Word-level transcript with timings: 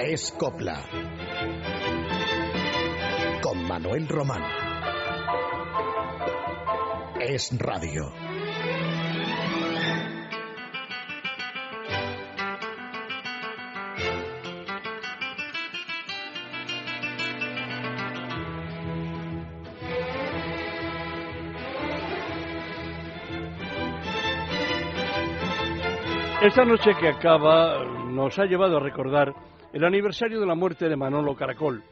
Es 0.00 0.30
Copla. 0.30 0.80
Con 3.42 3.64
Manuel 3.66 4.06
Román. 4.08 4.42
Es 7.20 7.50
Radio. 7.58 8.12
Esta 26.40 26.64
noche 26.64 26.92
que 27.00 27.08
acaba 27.08 27.84
nos 27.84 28.38
ha 28.38 28.44
llevado 28.44 28.76
a 28.76 28.80
recordar 28.80 29.47
el 29.72 29.84
aniversario 29.84 30.40
de 30.40 30.46
la 30.46 30.54
muerte 30.54 30.88
de 30.88 30.96
Manolo 30.96 31.34
Caracol, 31.34 31.82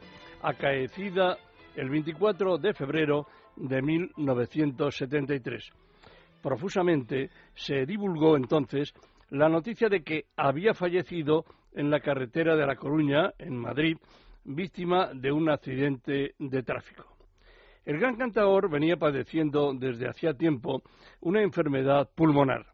acaecida 0.41 1.37
el 1.75 1.89
24 1.89 2.57
de 2.57 2.73
febrero 2.73 3.27
de 3.55 3.81
1973. 3.81 5.69
Profusamente 6.41 7.29
se 7.53 7.85
divulgó 7.85 8.35
entonces 8.35 8.93
la 9.29 9.49
noticia 9.49 9.89
de 9.89 10.01
que 10.01 10.25
había 10.35 10.73
fallecido 10.73 11.45
en 11.73 11.91
la 11.91 11.99
carretera 11.99 12.55
de 12.55 12.65
La 12.65 12.75
Coruña, 12.75 13.33
en 13.37 13.55
Madrid, 13.55 13.97
víctima 14.43 15.11
de 15.13 15.31
un 15.31 15.49
accidente 15.49 16.33
de 16.39 16.63
tráfico. 16.63 17.05
El 17.85 17.99
gran 17.99 18.15
cantador 18.15 18.69
venía 18.69 18.97
padeciendo 18.97 19.73
desde 19.73 20.09
hacía 20.09 20.33
tiempo 20.33 20.81
una 21.21 21.41
enfermedad 21.41 22.09
pulmonar. 22.15 22.65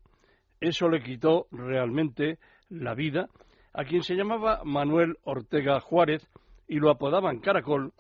Eso 0.59 0.88
le 0.88 1.04
quitó 1.04 1.48
realmente 1.51 2.40
la 2.70 2.95
vida 2.95 3.27
a 3.74 3.84
quien 3.85 4.04
se 4.04 4.16
llamaba 4.16 4.62
Manuel 4.63 5.18
Ortega 5.24 5.79
Juárez 5.79 6.27
y 6.68 6.76
lo 6.76 6.90
apodaban 6.90 7.40
Caracol, 7.40 7.91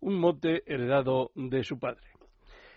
un 0.00 0.18
mote 0.18 0.62
heredado 0.66 1.30
de 1.34 1.64
su 1.64 1.78
padre. 1.78 2.06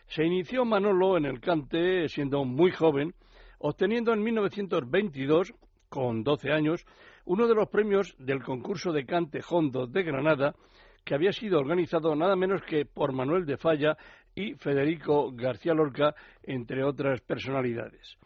Se 0.08 0.24
inició 0.24 0.64
Manolo 0.66 1.18
en 1.18 1.26
el 1.26 1.42
cante 1.42 2.08
siendo 2.08 2.46
muy 2.46 2.72
joven, 2.72 3.14
obteniendo 3.60 4.14
en 4.14 4.24
1922, 4.24 5.54
con 5.90 6.24
12 6.24 6.52
años, 6.52 6.86
uno 7.26 7.48
de 7.48 7.56
los 7.56 7.70
premios 7.70 8.16
del 8.20 8.44
concurso 8.44 8.92
de 8.92 9.06
cante 9.06 9.42
Hondo 9.50 9.88
de 9.88 10.04
Granada, 10.04 10.56
que 11.04 11.16
había 11.16 11.32
sido 11.32 11.60
organizado 11.60 12.16
nada 12.16 12.36
menos 12.36 12.62
que 12.64 12.86
por 12.86 13.14
Manuel 13.14 13.46
de 13.46 13.58
Falla 13.58 13.98
y 14.36 14.54
Federico 14.56 15.32
García 15.34 15.74
Lorca, 15.74 16.16
entre 16.44 16.84
otras 16.84 17.22
personalidades. 17.22 18.18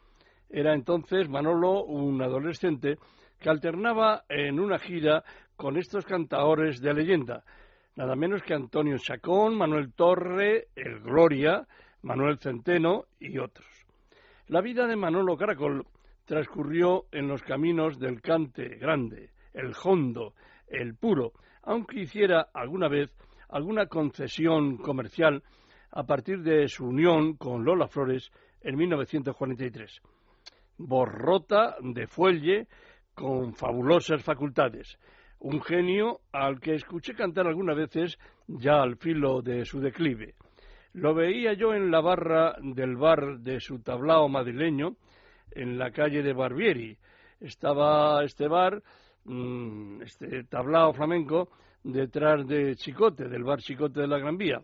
Era 0.50 0.74
entonces 0.74 1.30
Manolo 1.30 1.84
un 1.84 2.22
adolescente 2.22 2.98
que 3.40 3.50
alternaba 3.50 4.26
en 4.30 4.60
una 4.60 4.80
gira 4.80 5.24
con 5.56 5.78
estos 5.78 6.06
cantadores 6.06 6.82
de 6.82 6.94
leyenda, 6.94 7.44
nada 7.96 8.16
menos 8.16 8.44
que 8.44 8.54
Antonio 8.54 8.98
Chacón, 8.98 9.58
Manuel 9.58 9.94
Torre, 9.94 10.68
El 10.76 11.00
Gloria, 11.00 11.68
Manuel 12.02 12.38
Centeno 12.38 13.06
y 13.20 13.38
otros. 13.38 13.68
La 14.48 14.62
vida 14.62 14.88
de 14.88 14.96
Manolo 14.96 15.38
Caracol 15.38 15.86
transcurrió 16.26 17.06
en 17.12 17.28
los 17.28 17.42
caminos 17.44 18.00
del 18.00 18.22
cante 18.22 18.78
grande, 18.78 19.32
el 19.54 19.74
hondo, 19.84 20.34
el 20.68 20.96
puro, 20.96 21.34
aunque 21.64 22.02
hiciera 22.02 22.50
alguna 22.54 22.88
vez 22.88 23.12
alguna 23.50 23.88
concesión 23.88 24.78
comercial 24.78 25.44
a 25.92 26.04
partir 26.04 26.42
de 26.44 26.68
su 26.68 26.86
unión 26.86 27.36
con 27.36 27.66
Lola 27.66 27.88
Flores 27.88 28.32
en 28.62 28.76
1943 28.76 30.02
borrota 30.80 31.76
de 31.82 32.08
fuelle 32.08 32.68
con 33.20 33.54
fabulosas 33.54 34.24
facultades. 34.24 34.98
Un 35.40 35.62
genio 35.62 36.22
al 36.32 36.62
que 36.62 36.76
escuché 36.76 37.14
cantar 37.14 37.48
algunas 37.48 37.76
veces 37.76 38.18
ya 38.48 38.82
al 38.82 38.96
filo 38.96 39.42
de 39.42 39.66
su 39.66 39.82
declive. 39.82 40.36
Lo 40.94 41.14
veía 41.14 41.52
yo 41.54 41.74
en 41.74 41.92
la 41.92 42.00
barra 42.00 42.56
del 42.62 42.96
bar 42.96 43.40
de 43.40 43.60
su 43.60 43.80
tablao 43.82 44.30
madrileño, 44.30 44.96
en 45.52 45.78
la 45.78 45.92
calle 45.92 46.24
de 46.24 46.32
Barbieri. 46.32 46.98
Estaba 47.42 48.24
este 48.24 48.48
bar, 48.48 48.82
mm, 49.26 50.02
este 50.02 50.46
tablao 50.46 50.94
flamenco, 50.94 51.50
detrás 51.84 52.48
de 52.48 52.76
Chicote, 52.78 53.28
del 53.28 53.44
bar 53.44 53.60
Chicote 53.60 54.00
de 54.00 54.08
la 54.08 54.18
Gran 54.18 54.38
Vía. 54.38 54.62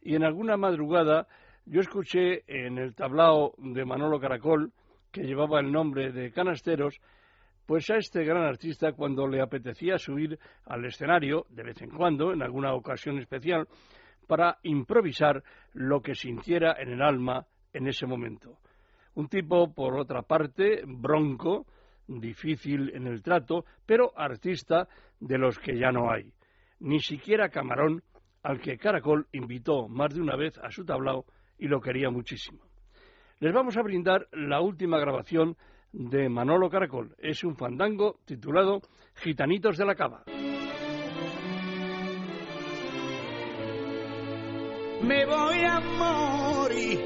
Y 0.00 0.14
en 0.14 0.24
alguna 0.24 0.56
madrugada 0.56 1.26
yo 1.66 1.82
escuché 1.82 2.42
en 2.46 2.78
el 2.78 2.94
tablao 2.94 3.52
de 3.58 3.84
Manolo 3.84 4.18
Caracol 4.18 4.72
que 5.12 5.24
llevaba 5.24 5.60
el 5.60 5.70
nombre 5.70 6.10
de 6.12 6.32
Canasteros, 6.32 7.00
pues 7.68 7.90
a 7.90 7.96
este 7.98 8.24
gran 8.24 8.44
artista 8.44 8.92
cuando 8.92 9.28
le 9.28 9.42
apetecía 9.42 9.98
subir 9.98 10.38
al 10.64 10.86
escenario, 10.86 11.44
de 11.50 11.64
vez 11.64 11.82
en 11.82 11.90
cuando, 11.90 12.32
en 12.32 12.42
alguna 12.42 12.72
ocasión 12.72 13.18
especial, 13.18 13.68
para 14.26 14.56
improvisar 14.62 15.42
lo 15.74 16.00
que 16.00 16.14
sintiera 16.14 16.76
en 16.80 16.92
el 16.92 17.02
alma 17.02 17.44
en 17.74 17.86
ese 17.86 18.06
momento. 18.06 18.56
Un 19.16 19.28
tipo, 19.28 19.74
por 19.74 19.98
otra 19.98 20.22
parte, 20.22 20.80
bronco, 20.86 21.66
difícil 22.06 22.90
en 22.94 23.06
el 23.06 23.22
trato, 23.22 23.66
pero 23.84 24.18
artista 24.18 24.88
de 25.20 25.36
los 25.36 25.58
que 25.58 25.78
ya 25.78 25.92
no 25.92 26.10
hay. 26.10 26.32
Ni 26.80 27.00
siquiera 27.00 27.50
Camarón, 27.50 28.02
al 28.44 28.62
que 28.62 28.78
Caracol 28.78 29.26
invitó 29.32 29.88
más 29.88 30.14
de 30.14 30.22
una 30.22 30.36
vez 30.36 30.56
a 30.56 30.70
su 30.70 30.86
tablao 30.86 31.26
y 31.58 31.68
lo 31.68 31.82
quería 31.82 32.08
muchísimo 32.08 32.68
les 33.40 33.52
vamos 33.52 33.76
a 33.76 33.82
brindar 33.82 34.26
la 34.32 34.60
última 34.60 34.98
grabación 34.98 35.56
de 35.92 36.28
Manolo 36.28 36.70
Caracol. 36.70 37.14
Es 37.18 37.44
un 37.44 37.56
fandango 37.56 38.20
titulado 38.24 38.80
Gitanitos 39.14 39.76
de 39.76 39.84
la 39.84 39.94
Cava. 39.94 40.24
Me 45.02 45.24
voy 45.26 45.64
a 45.64 45.80
morir. 45.80 46.98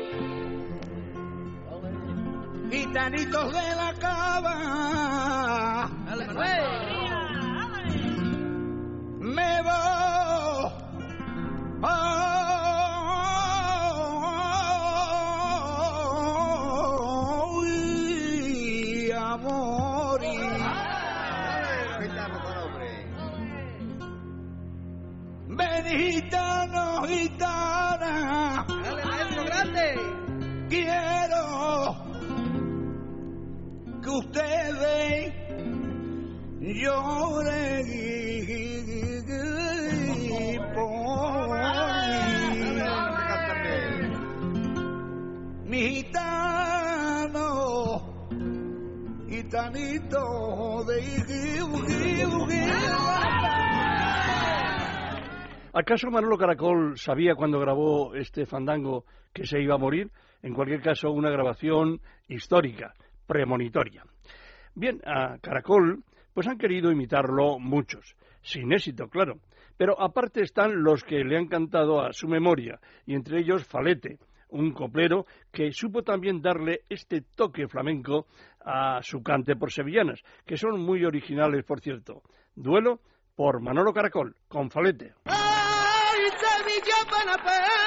Gitanitos 2.70 3.52
de 3.52 3.76
la 3.76 3.94
cava. 4.00 5.90
Ustedes 34.18 35.32
lloren 36.60 37.86
por 40.74 41.58
mi 45.64 45.80
gitano, 45.88 47.46
gitanito 49.28 50.84
de 50.84 51.02
¿Acaso 55.74 56.10
Manolo 56.10 56.36
Caracol 56.36 56.98
sabía 56.98 57.34
cuando 57.34 57.58
grabó 57.58 58.14
este 58.14 58.44
fandango 58.44 59.06
que 59.32 59.46
se 59.46 59.58
iba 59.62 59.76
a 59.76 59.78
morir? 59.78 60.10
En 60.42 60.52
cualquier 60.52 60.82
caso, 60.82 61.10
una 61.10 61.30
grabación 61.30 62.02
histórica, 62.28 62.92
premonitoria. 63.26 64.04
Bien, 64.74 65.00
a 65.04 65.38
Caracol, 65.38 66.02
pues 66.32 66.46
han 66.46 66.58
querido 66.58 66.90
imitarlo 66.90 67.58
muchos, 67.58 68.16
sin 68.42 68.72
éxito, 68.72 69.08
claro. 69.08 69.40
Pero 69.76 70.00
aparte 70.00 70.42
están 70.42 70.82
los 70.82 71.02
que 71.04 71.24
le 71.24 71.36
han 71.36 71.48
cantado 71.48 72.00
a 72.00 72.12
su 72.12 72.28
memoria, 72.28 72.78
y 73.06 73.14
entre 73.14 73.40
ellos 73.40 73.64
Falete, 73.64 74.18
un 74.48 74.72
coplero 74.72 75.26
que 75.50 75.72
supo 75.72 76.02
también 76.02 76.40
darle 76.40 76.82
este 76.88 77.22
toque 77.22 77.66
flamenco 77.68 78.26
a 78.64 79.00
su 79.02 79.22
cante 79.22 79.56
por 79.56 79.72
sevillanas, 79.72 80.22
que 80.46 80.56
son 80.56 80.80
muy 80.80 81.04
originales, 81.04 81.64
por 81.64 81.80
cierto. 81.80 82.22
Duelo 82.54 83.00
por 83.34 83.60
Manolo 83.60 83.92
Caracol, 83.92 84.36
con 84.48 84.70
Falete. 84.70 85.14
Sevilla 86.38 87.81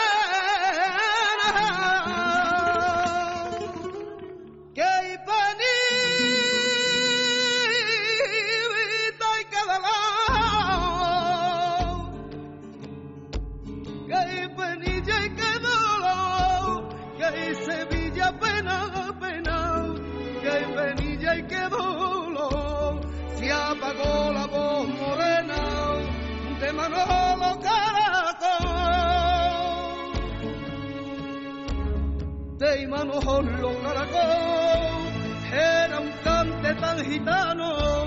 y 32.85 32.87
Manolo 32.87 33.81
Caracol 33.81 35.09
era 35.51 35.99
un 35.99 36.11
cante 36.23 36.75
tan 36.75 37.03
gitano 37.05 38.05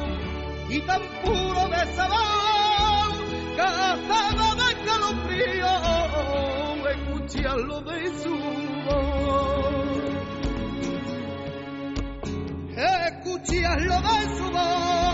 y 0.69 0.81
tan 0.83 1.03
puro 1.25 1.69
de 1.69 1.95
sabor 1.95 3.13
que 3.57 3.63
hasta 3.63 4.55
de 4.55 4.67
escalofrío 4.73 5.73
escucharlo 6.91 7.81
de 7.83 7.99
su 8.23 8.35
voz. 8.87 9.89
Escucharlo 12.77 13.97
de 14.03 14.37
su 14.37 14.47
voz, 14.53 15.08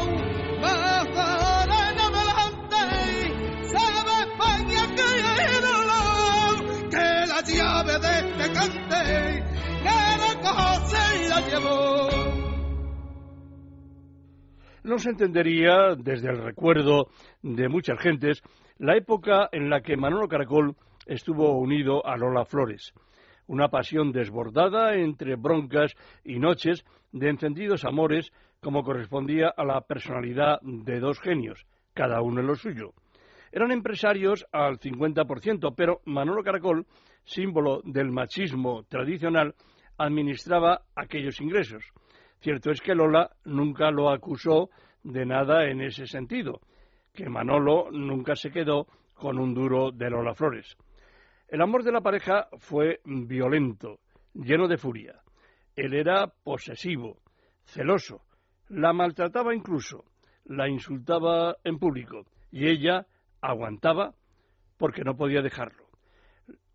No 14.85 14.99
se 14.99 15.11
entendería, 15.11 15.95
desde 15.97 16.29
el 16.29 16.45
recuerdo 16.45 17.09
de 17.43 17.69
muchas 17.69 17.99
gentes, 17.99 18.43
la 18.79 18.97
época 18.97 19.49
en 19.51 19.71
la 19.71 19.81
que 19.81 19.97
Manolo 19.97 20.29
Caracol 20.29 20.77
estuvo 21.07 21.59
unido 21.59 22.07
a 22.07 22.17
Lola 22.19 22.45
Flores. 22.45 22.93
Una 23.47 23.69
pasión 23.69 24.13
desbordada 24.13 24.95
entre 24.95 25.37
broncas 25.37 25.95
y 26.23 26.39
noches 26.39 26.85
de 27.13 27.31
encendidos 27.31 27.85
amores, 27.85 28.31
como 28.61 28.83
correspondía 28.83 29.49
a 29.49 29.65
la 29.65 29.81
personalidad 29.81 30.61
de 30.63 31.01
dos 31.01 31.19
genios, 31.19 31.67
cada 31.95 32.21
uno 32.21 32.41
en 32.41 32.47
lo 32.47 32.55
suyo. 32.55 32.93
Eran 33.53 33.71
empresarios 33.71 34.47
al 34.53 34.79
50%, 34.79 35.75
pero 35.75 36.01
Manolo 36.05 36.43
Caracol, 36.43 36.87
símbolo 37.25 37.81
del 37.85 38.11
machismo 38.11 38.85
tradicional, 38.85 39.55
administraba 39.99 40.83
aquellos 40.95 41.41
ingresos. 41.41 41.85
Cierto 42.41 42.71
es 42.71 42.81
que 42.81 42.95
Lola 42.95 43.31
nunca 43.45 43.91
lo 43.91 44.11
acusó 44.11 44.71
de 45.03 45.25
nada 45.25 45.69
en 45.69 45.81
ese 45.81 46.07
sentido, 46.07 46.61
que 47.13 47.29
Manolo 47.29 47.91
nunca 47.91 48.37
se 48.37 48.51
quedó 48.51 48.87
con 49.15 49.39
un 49.39 49.55
duro 49.55 49.93
de 49.93 50.11
Lola 50.11 50.35
Flores. 50.35 50.77
El 51.49 51.63
amor 51.63 51.85
de 51.85 51.93
la 51.93 52.01
pareja 52.01 52.49
fue 52.59 53.01
violento, 53.05 54.01
lleno 54.35 54.67
de 54.67 54.79
furia. 54.79 55.21
Él 55.77 55.95
era 55.95 56.27
posesivo, 56.27 57.19
celoso, 57.65 58.23
la 58.69 58.93
maltrataba 58.93 59.55
incluso, 59.55 60.05
la 60.45 60.69
insultaba 60.69 61.57
en 61.65 61.79
público 61.79 62.27
y 62.51 62.69
ella 62.69 63.07
aguantaba 63.41 64.15
porque 64.77 65.05
no 65.05 65.17
podía 65.17 65.43
dejarlo. 65.43 65.84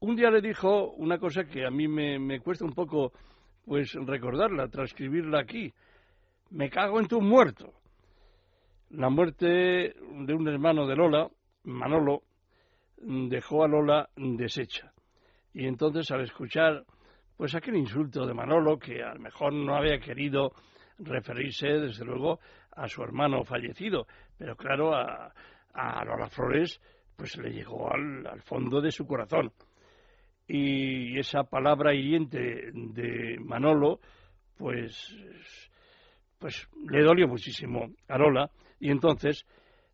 Un 0.02 0.16
día 0.16 0.30
le 0.32 0.40
dijo 0.40 0.92
una 0.92 1.18
cosa 1.18 1.44
que 1.44 1.66
a 1.66 1.70
mí 1.70 1.86
me, 1.86 2.40
cuesta 2.40 2.64
un 2.64 2.72
poco 2.72 3.12
pues 3.66 3.94
recordarla, 3.94 4.70
transcribirla 4.70 5.42
aquí. 5.42 5.74
Me 6.52 6.70
cago 6.70 7.02
en 7.02 7.08
tu 7.08 7.20
muerto. 7.20 7.74
La 8.92 9.10
muerte 9.10 9.46
de 9.46 10.34
un 10.34 10.48
hermano 10.48 10.88
de 10.88 10.96
Lola, 10.96 11.28
Manolo, 11.64 12.24
dejó 12.98 13.66
a 13.66 13.68
Lola 13.68 14.10
deshecha. 14.16 14.94
Y 15.54 15.68
entonces 15.68 16.10
al 16.12 16.22
escuchar 16.22 16.86
pues 17.36 17.54
aquel 17.56 17.76
insulto 17.76 18.26
de 18.26 18.34
Manolo, 18.34 18.80
que 18.80 19.04
a 19.04 19.14
lo 19.14 19.20
mejor 19.20 19.52
no 19.52 19.76
había 19.76 20.00
querido 20.00 20.54
referirse, 20.98 21.68
desde 21.68 22.06
luego, 22.06 22.40
a 22.72 22.88
su 22.88 23.04
hermano 23.04 23.44
fallecido, 23.44 24.08
pero 24.38 24.56
claro, 24.56 24.96
a, 24.96 25.34
a 25.74 26.06
Lola 26.06 26.30
Flores 26.30 26.82
pues 27.18 27.38
le 27.38 27.52
llegó 27.52 27.94
al, 27.94 28.26
al 28.26 28.42
fondo 28.42 28.80
de 28.80 28.92
su 28.92 29.06
corazón. 29.06 29.52
Y 30.52 31.20
esa 31.20 31.44
palabra 31.44 31.94
hiriente 31.94 32.72
de 32.74 33.38
Manolo, 33.40 34.00
pues, 34.58 35.16
pues 36.40 36.68
le 36.90 37.04
dolió 37.04 37.28
muchísimo 37.28 37.92
a 38.08 38.18
Lola, 38.18 38.50
y 38.80 38.90
entonces 38.90 39.46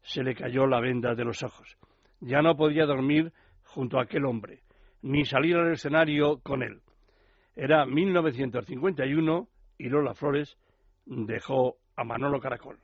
se 0.02 0.24
le 0.24 0.34
cayó 0.34 0.66
la 0.66 0.80
venda 0.80 1.13
de 1.13 1.25
los 1.25 1.44
ojos. 1.44 1.78
Ya 2.22 2.42
no 2.42 2.56
podía 2.56 2.86
dormir 2.86 3.34
junto 3.63 4.00
a 4.00 4.04
aquel 4.04 4.24
hombre, 4.25 4.62
ni 5.02 5.25
salir 5.25 5.57
al 5.57 5.74
escenario 5.74 6.40
con 6.40 6.63
él. 6.63 6.80
Era 7.54 7.86
1951 7.86 9.50
y 9.78 9.90
Lola 9.90 10.13
Flores 10.13 10.58
dejó 11.06 11.75
a 11.98 12.06
Manolo 12.06 12.40
Caracol. 12.40 12.80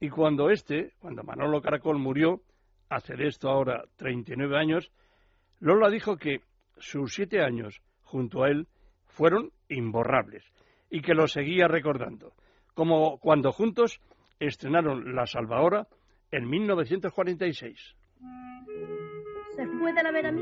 Y 0.00 0.08
cuando 0.08 0.50
este, 0.50 0.94
cuando 0.98 1.22
Manolo 1.22 1.62
Caracol 1.62 2.00
murió, 2.00 2.40
hace 2.88 3.14
de 3.14 3.28
esto 3.28 3.48
ahora 3.48 3.84
39 3.94 4.58
años, 4.58 4.90
Lola 5.60 5.88
dijo 5.88 6.16
que 6.16 6.40
sus 6.78 7.14
siete 7.14 7.42
años 7.42 7.80
junto 8.02 8.44
a 8.44 8.48
él 8.48 8.66
fueron 9.06 9.50
imborrables 9.68 10.44
y 10.90 11.00
que 11.00 11.14
lo 11.14 11.26
seguía 11.28 11.68
recordando, 11.68 12.34
como 12.74 13.18
cuando 13.18 13.52
juntos 13.52 14.00
estrenaron 14.38 15.14
La 15.14 15.26
Salvadora 15.26 15.86
en 16.30 16.48
1946. 16.48 17.96
Se 19.56 19.66
fue 19.66 19.92
de 19.92 20.02
la 20.02 20.10
vera 20.10 20.34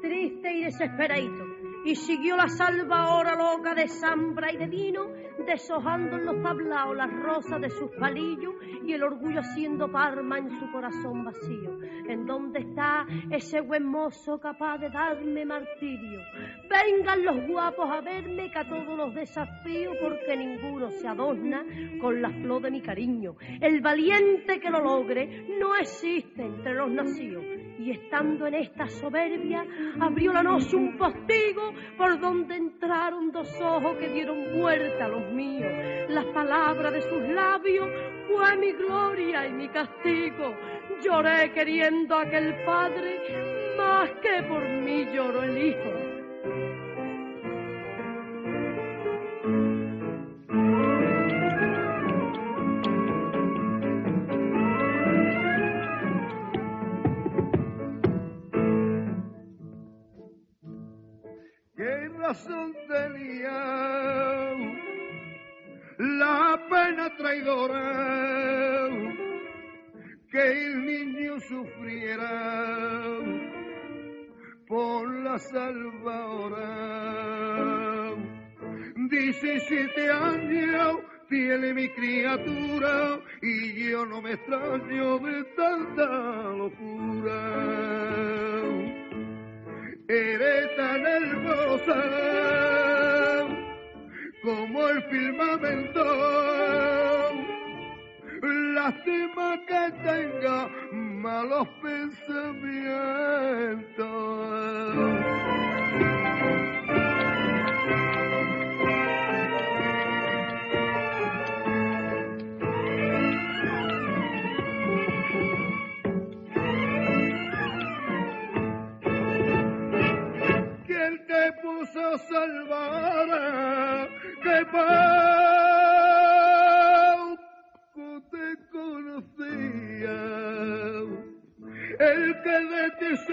triste 0.00 0.52
y 0.52 0.64
desesperadito, 0.64 1.44
y 1.84 1.96
siguió 1.96 2.36
la 2.36 2.48
salva 2.48 3.14
hora 3.14 3.34
loca 3.34 3.74
de 3.74 3.88
zambra 3.88 4.52
y 4.52 4.56
de 4.56 4.66
vino, 4.66 5.08
deshojando 5.46 6.16
en 6.16 6.26
los 6.26 6.42
tablaos 6.42 6.96
las 6.96 7.12
rosas 7.12 7.60
de 7.60 7.70
sus 7.70 7.90
palillos 7.98 8.54
y 8.84 8.92
el 8.92 9.02
orgullo 9.02 9.40
haciendo 9.40 9.90
parma 9.90 10.38
en 10.38 10.50
su 10.58 10.70
corazón 10.70 11.24
vacío. 11.24 11.80
¿En 12.08 12.26
dónde 12.26 12.60
está 12.60 13.06
ese 13.30 13.60
buen 13.60 13.84
mozo 13.84 14.38
capaz 14.38 14.78
de 14.78 14.90
darme 14.90 15.44
martirio? 15.44 16.20
Vengan 16.68 17.24
los 17.24 17.46
guapos 17.48 17.90
a 17.90 18.00
verme 18.00 18.50
que 18.50 18.58
a 18.58 18.68
todos 18.68 18.96
los 18.96 19.14
desafío 19.14 19.92
porque 20.00 20.36
ninguno 20.36 20.90
se 20.90 21.08
adorna 21.08 21.64
con 22.00 22.22
la 22.22 22.30
flor 22.30 22.62
de 22.62 22.70
mi 22.70 22.80
cariño. 22.80 23.36
El 23.60 23.80
valiente 23.80 24.60
que 24.60 24.70
lo 24.70 24.80
logre 24.80 25.46
no 25.58 25.74
existe 25.76 26.42
entre 26.42 26.74
los 26.74 26.90
nacidos 26.90 27.51
y 27.82 27.90
estando 27.90 28.46
en 28.46 28.54
esta 28.54 28.86
soberbia, 28.88 29.64
abrió 30.00 30.32
la 30.32 30.42
noche 30.42 30.76
un 30.76 30.96
postigo 30.96 31.72
por 31.98 32.20
donde 32.20 32.56
entraron 32.56 33.32
dos 33.32 33.48
ojos 33.60 33.96
que 33.98 34.08
dieron 34.08 34.60
vuelta 34.60 35.06
a 35.06 35.08
los 35.08 35.32
míos. 35.32 35.72
Las 36.08 36.26
palabras 36.26 36.92
de 36.92 37.02
sus 37.02 37.22
labios 37.28 37.88
fue 38.28 38.56
mi 38.56 38.72
gloria 38.72 39.48
y 39.48 39.52
mi 39.52 39.68
castigo. 39.68 40.54
Lloré 41.02 41.52
queriendo 41.52 42.14
a 42.14 42.22
aquel 42.22 42.54
padre 42.64 43.20
más 43.76 44.10
que 44.22 44.42
por 44.44 44.62
mí 44.62 45.06
lloró 45.12 45.42
el 45.42 45.58
hijo. 45.58 46.01
¿Qué 62.32 62.38
razón 62.38 62.72
tenía 62.88 63.52
la 65.98 66.66
pena 66.70 67.14
traidora 67.18 68.88
que 70.30 70.40
el 70.40 70.86
niño 70.86 71.38
sufriera 71.40 73.18
por 74.66 75.14
la 75.14 75.38
salvadora? 75.38 76.64
Diecisiete 79.10 80.10
años 80.10 81.00
tiene 81.28 81.74
mi 81.74 81.90
criatura 81.90 83.20
y 83.42 83.90
yo 83.90 84.06
no 84.06 84.22
me 84.22 84.32
extraño 84.32 85.18
de 85.18 85.44
tanta 85.54 86.04
locura 86.56 87.51
firmamento. 95.32 96.04
Lástima 98.74 99.58
que 99.66 99.82
tenga 100.02 100.68
malos 100.92 101.68
pensamientos. 101.80 104.51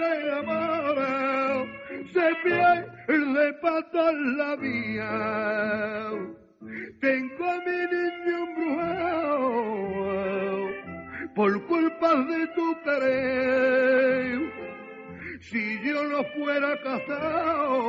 De 0.00 0.08
ti 1.92 2.08
se 2.12 2.26
pierde 2.42 2.90
en 4.10 4.18
la 4.38 4.50
vía. 4.56 5.12
Tengo 7.00 7.44
a 7.44 7.46
mi 7.66 7.80
niño 7.92 8.36
embrujado 8.46 9.40
por 11.34 11.52
culpa 11.66 12.10
de 12.14 12.46
tu 12.48 12.66
querer. 12.82 14.38
Si 15.40 15.62
yo 15.84 16.02
no 16.04 16.24
fuera 16.34 16.70
casado, 16.82 17.82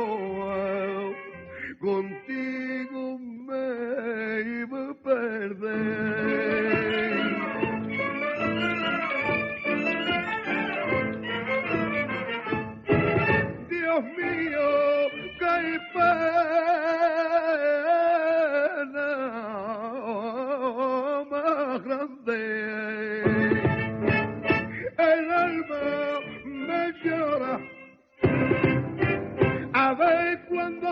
contigo 1.80 3.18
me 3.18 4.42
iba 4.60 4.80
a 4.90 4.94
perder. 5.02 6.21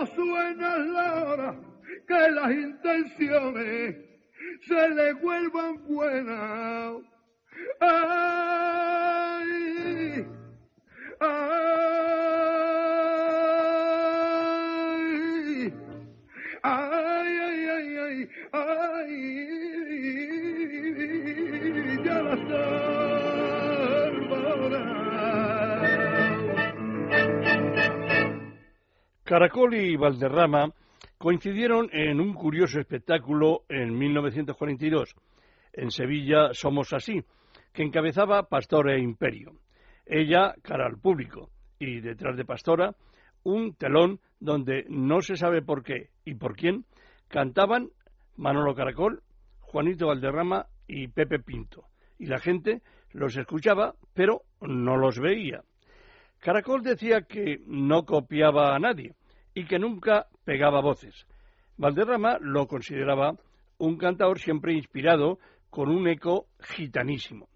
Suena 0.05 0.77
la 0.77 1.23
hora 1.25 1.55
que 2.07 2.31
las 2.31 2.51
intenciones 2.51 3.95
se 4.67 4.89
le 4.89 5.13
vuelvan 5.13 5.83
buenas. 5.87 6.97
Ay, 7.79 9.47
ay, 11.19 11.61
ay, 16.63 17.39
ay, 17.39 17.97
ay, 17.99 18.29
ay, 18.51 19.60
Caracol 29.31 29.73
y 29.75 29.95
Valderrama 29.95 30.73
coincidieron 31.17 31.87
en 31.93 32.19
un 32.19 32.33
curioso 32.33 32.81
espectáculo 32.81 33.63
en 33.69 33.97
1942. 33.97 35.15
En 35.71 35.89
Sevilla 35.89 36.49
Somos 36.51 36.91
Así, 36.91 37.23
que 37.71 37.83
encabezaba 37.83 38.49
Pastora 38.49 38.93
e 38.93 38.99
Imperio. 38.99 39.53
Ella 40.05 40.53
cara 40.61 40.85
al 40.85 40.97
público 40.97 41.49
y 41.79 42.01
detrás 42.01 42.35
de 42.35 42.43
Pastora 42.43 42.93
un 43.43 43.73
telón 43.75 44.19
donde 44.41 44.83
no 44.89 45.21
se 45.21 45.37
sabe 45.37 45.61
por 45.61 45.81
qué 45.81 46.09
y 46.25 46.35
por 46.35 46.57
quién 46.57 46.83
cantaban 47.29 47.87
Manolo 48.35 48.75
Caracol, 48.75 49.23
Juanito 49.61 50.07
Valderrama 50.07 50.65
y 50.89 51.07
Pepe 51.07 51.39
Pinto. 51.39 51.85
Y 52.19 52.25
la 52.25 52.39
gente 52.39 52.81
los 53.13 53.37
escuchaba, 53.37 53.95
pero 54.13 54.41
no 54.59 54.97
los 54.97 55.19
veía. 55.19 55.63
Caracol 56.39 56.81
decía 56.83 57.21
que 57.21 57.61
no 57.65 58.03
copiaba 58.03 58.75
a 58.75 58.79
nadie 58.79 59.15
y 59.53 59.65
que 59.65 59.79
nunca 59.79 60.27
pegaba 60.43 60.81
voces. 60.81 61.27
Valderrama 61.77 62.37
lo 62.39 62.67
consideraba 62.67 63.35
un 63.77 63.97
cantador 63.97 64.39
siempre 64.39 64.73
inspirado 64.73 65.39
con 65.69 65.89
un 65.89 66.07
eco 66.07 66.47
gitanísimo. 66.59 67.47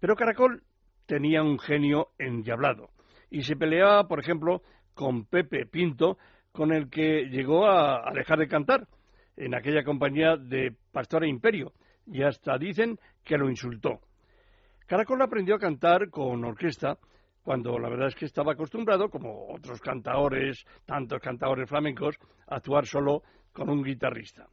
Pero 0.00 0.16
Caracol 0.16 0.62
tenía 1.06 1.42
un 1.42 1.58
genio 1.58 2.08
endiablado 2.18 2.90
y 3.30 3.42
se 3.42 3.56
peleaba, 3.56 4.06
por 4.06 4.20
ejemplo, 4.20 4.62
con 4.94 5.24
Pepe 5.24 5.66
Pinto, 5.66 6.18
con 6.52 6.72
el 6.72 6.90
que 6.90 7.28
llegó 7.30 7.66
a, 7.66 8.08
a 8.08 8.12
dejar 8.12 8.38
de 8.38 8.48
cantar 8.48 8.86
en 9.36 9.54
aquella 9.54 9.84
compañía 9.84 10.36
de 10.36 10.74
Pastora 10.92 11.26
Imperio, 11.26 11.72
y 12.06 12.22
hasta 12.22 12.58
dicen 12.58 12.98
que 13.24 13.38
lo 13.38 13.48
insultó. 13.48 14.00
Caracol 14.86 15.22
aprendió 15.22 15.54
a 15.54 15.58
cantar 15.58 16.10
con 16.10 16.44
orquesta 16.44 16.98
cuando 17.42 17.78
la 17.78 17.88
verdad 17.88 18.08
es 18.08 18.14
que 18.14 18.24
estaba 18.24 18.52
acostumbrado, 18.52 19.08
como 19.08 19.52
otros 19.52 19.80
cantadores, 19.80 20.64
tantos 20.86 21.20
cantadores 21.20 21.68
flamencos, 21.68 22.16
a 22.46 22.56
actuar 22.56 22.86
solo 22.86 23.22
con 23.52 23.68
un 23.68 23.82
guitarrista. 23.82 24.46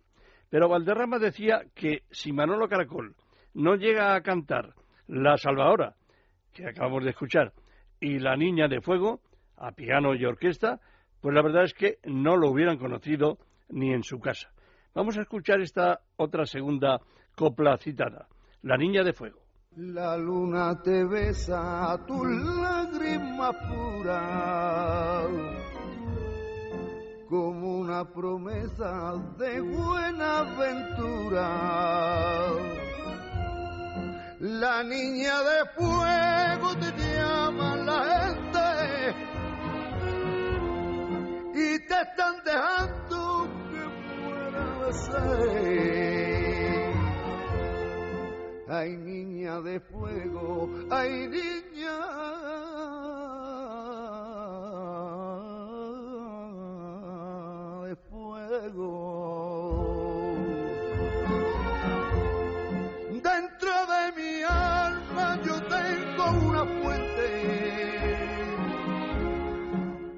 Pero 0.50 0.67
Valderrama 0.67 1.19
decía 1.19 1.62
que 1.75 2.03
si 2.10 2.34
Manolo 2.34 2.67
Caracol 2.67 3.15
no 3.53 3.75
llega 3.75 4.15
a 4.15 4.22
cantar 4.22 4.74
La 5.08 5.38
Salvadora, 5.38 5.96
que 6.51 6.67
acabamos 6.67 7.03
de 7.03 7.12
escuchar, 7.12 7.53
y 8.00 8.19
La 8.19 8.36
Niña 8.36 8.67
de 8.67 8.81
Fuego, 8.81 9.22
a 9.58 9.72
piano 9.72 10.15
y 10.15 10.25
orquesta, 10.25 10.79
pues 11.22 11.36
la 11.36 11.41
verdad 11.41 11.65
es 11.65 11.74
que 11.74 11.98
no 12.05 12.38
lo 12.38 12.50
hubieran 12.50 12.77
conocido 12.77 13.38
ni 13.69 13.93
en 13.93 14.03
su 14.03 14.19
casa. 14.19 14.51
Vamos 14.96 15.17
a 15.17 15.22
escuchar 15.22 15.62
esta 15.62 16.00
otra 16.15 16.46
segunda 16.46 17.00
copla 17.36 17.77
citada, 17.77 18.27
La 18.63 18.77
Niña 18.77 19.03
de 19.03 19.13
Fuego. 19.13 19.49
La 19.81 20.17
luna 20.17 20.75
te 20.83 21.05
besa 21.05 21.93
a 21.93 22.05
tu 22.05 22.25
lágrima 22.25 23.53
pura 23.53 25.21
como 27.29 27.77
una 27.79 28.03
promesa 28.03 29.13
de 29.38 29.62
buena 29.62 30.39
aventura. 30.39 31.48
La 34.41 34.83
niña 34.83 35.43
de 35.43 35.65
fuego 35.77 36.75
te 36.75 36.91
llama 37.01 37.77
la 37.77 38.03
gente 38.19 39.15
y 41.55 41.79
te 41.88 42.01
están 42.01 42.36
dejando 42.43 43.48
que 43.71 43.81
fuera 44.12 44.91
ser. 44.91 46.49
Ay, 48.72 48.96
niña 48.98 49.60
de 49.62 49.80
fuego, 49.80 50.70
ay, 50.92 51.28
niña 51.28 51.98
de 57.84 57.96
fuego. 58.12 58.94
Dentro 63.10 63.74
de 63.94 64.04
mi 64.18 64.44
alma 64.44 65.40
yo 65.44 65.56
tengo 65.64 66.26
una 66.48 66.64
fuente 66.66 67.30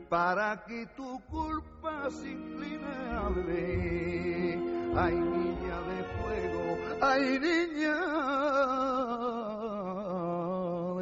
para 0.09 0.61
que 0.65 0.85
tu 0.97 1.21
culpa 1.27 2.09
se 2.11 2.31
incline 2.31 2.83
a 3.15 3.29
ver. 3.29 4.59
Ay, 4.97 5.15
niña 5.15 5.77
de 5.89 6.03
fuego, 6.03 6.20
ay, 7.01 7.39
niña 7.39 7.97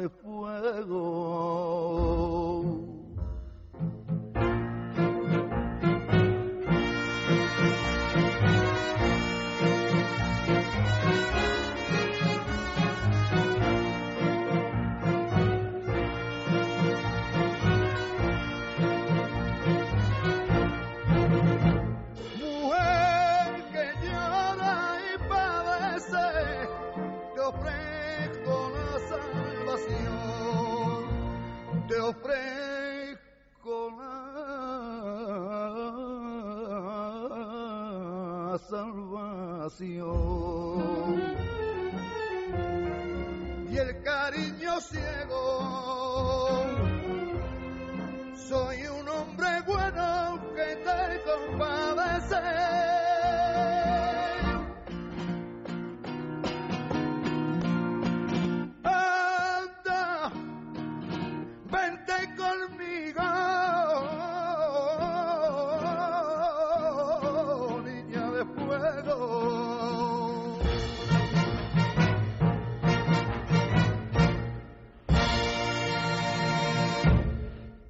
de 0.00 0.08
fuego. 0.08 1.69
Y 39.78 39.98
el 43.78 44.02
cariño 44.02 44.80
ciego, 44.80 46.64
soy 48.48 48.86
un 48.86 49.08
hombre 49.08 49.62
bueno 49.66 50.40
que 50.54 50.76
te 50.76 51.22
compadece. 51.24 52.59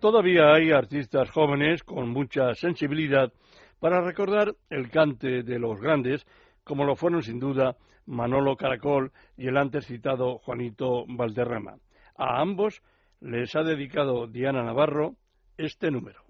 Todavía 0.01 0.55
hay 0.55 0.71
artistas 0.73 1.31
jóvenes 1.31 1.85
con 1.85 2.09
mucha 2.09 2.55
sensibilidad 2.55 3.31
para 3.81 4.01
recordar 4.01 4.55
el 4.71 4.89
cante 4.91 5.43
de 5.43 5.59
los 5.59 5.79
grandes, 5.79 6.27
como 6.65 6.85
lo 6.85 6.97
fueron 6.97 7.23
sin 7.23 7.39
duda 7.39 7.77
Manolo 8.07 8.57
Caracol 8.57 9.13
y 9.37 9.49
el 9.49 9.59
antes 9.59 9.87
citado 9.87 10.39
Juanito 10.39 11.05
Valderrama. 11.07 11.77
A 12.17 12.41
ambos 12.41 12.83
les 13.21 13.55
ha 13.55 13.63
dedicado 13.63 14.27
Diana 14.27 14.63
Navarro 14.63 15.17
este 15.59 15.91
número. 15.91 16.30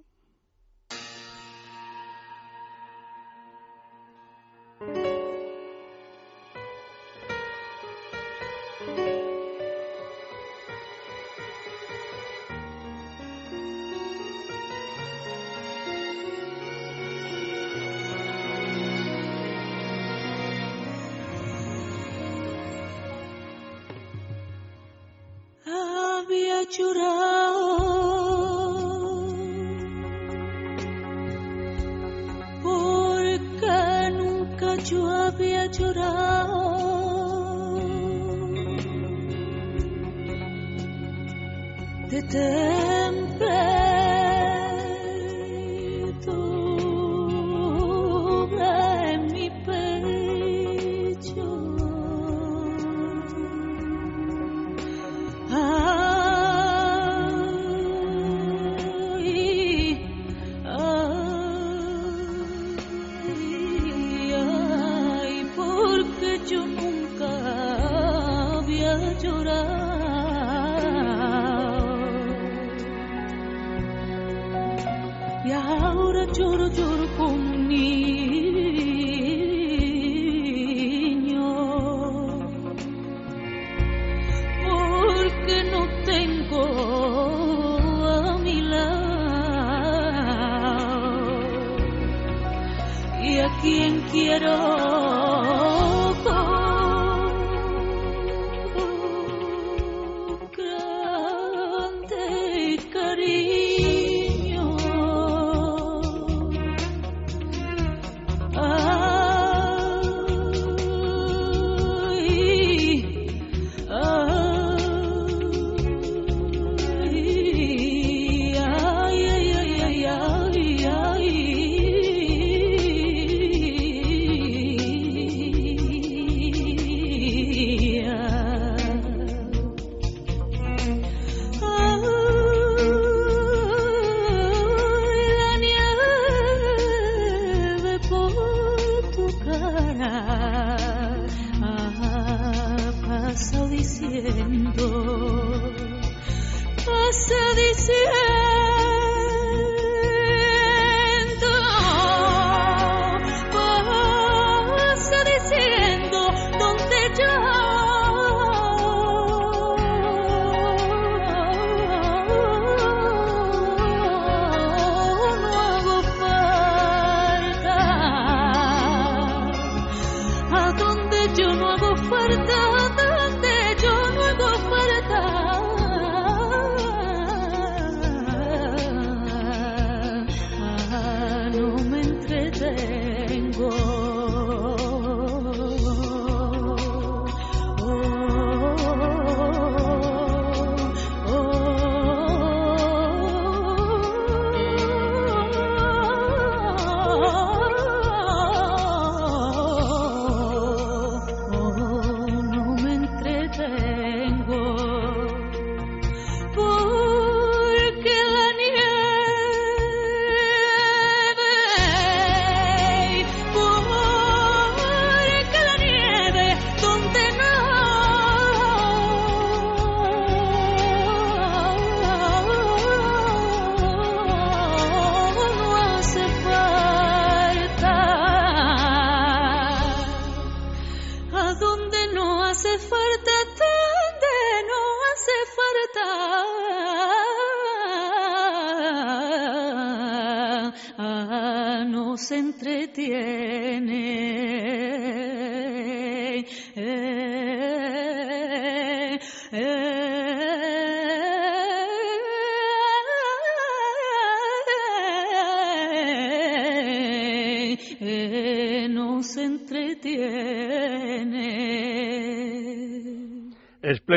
Oh. 94.43 95.00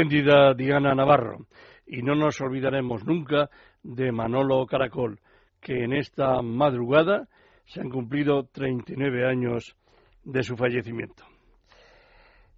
Diana 0.10 0.96
Navarro. 0.96 1.46
Y 1.86 2.02
no 2.02 2.16
nos 2.16 2.40
olvidaremos 2.42 3.06
nunca 3.06 3.50
de 3.84 4.12
Manolo 4.12 4.66
Caracol, 4.66 5.20
que 5.60 5.84
en 5.84 5.94
esta 5.94 6.42
madrugada 6.42 7.28
se 7.66 7.82
han 7.82 7.90
cumplido 7.90 8.46
39 8.52 9.28
años 9.28 9.76
de 10.24 10.44
su 10.44 10.56
fallecimiento. 10.56 11.24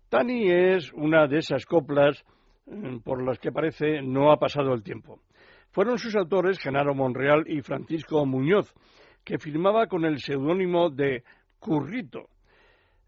Tani 0.09 0.49
es 0.49 0.93
una 0.93 1.27
de 1.27 1.39
esas 1.39 1.65
coplas 1.65 2.23
mm, 2.67 2.99
por 2.99 3.23
las 3.23 3.39
que 3.39 3.51
parece 3.51 4.01
no 4.01 4.31
ha 4.31 4.37
pasado 4.37 4.73
el 4.73 4.83
tiempo. 4.83 5.19
Fueron 5.71 5.97
sus 5.97 6.15
autores 6.15 6.59
Genaro 6.59 6.95
Monreal 6.95 7.43
y 7.47 7.61
Francisco 7.61 8.25
Muñoz, 8.25 8.73
que 9.23 9.39
firmaba 9.39 9.87
con 9.87 10.05
el 10.05 10.19
seudónimo 10.19 10.89
de 10.89 11.23
Currito. 11.59 12.29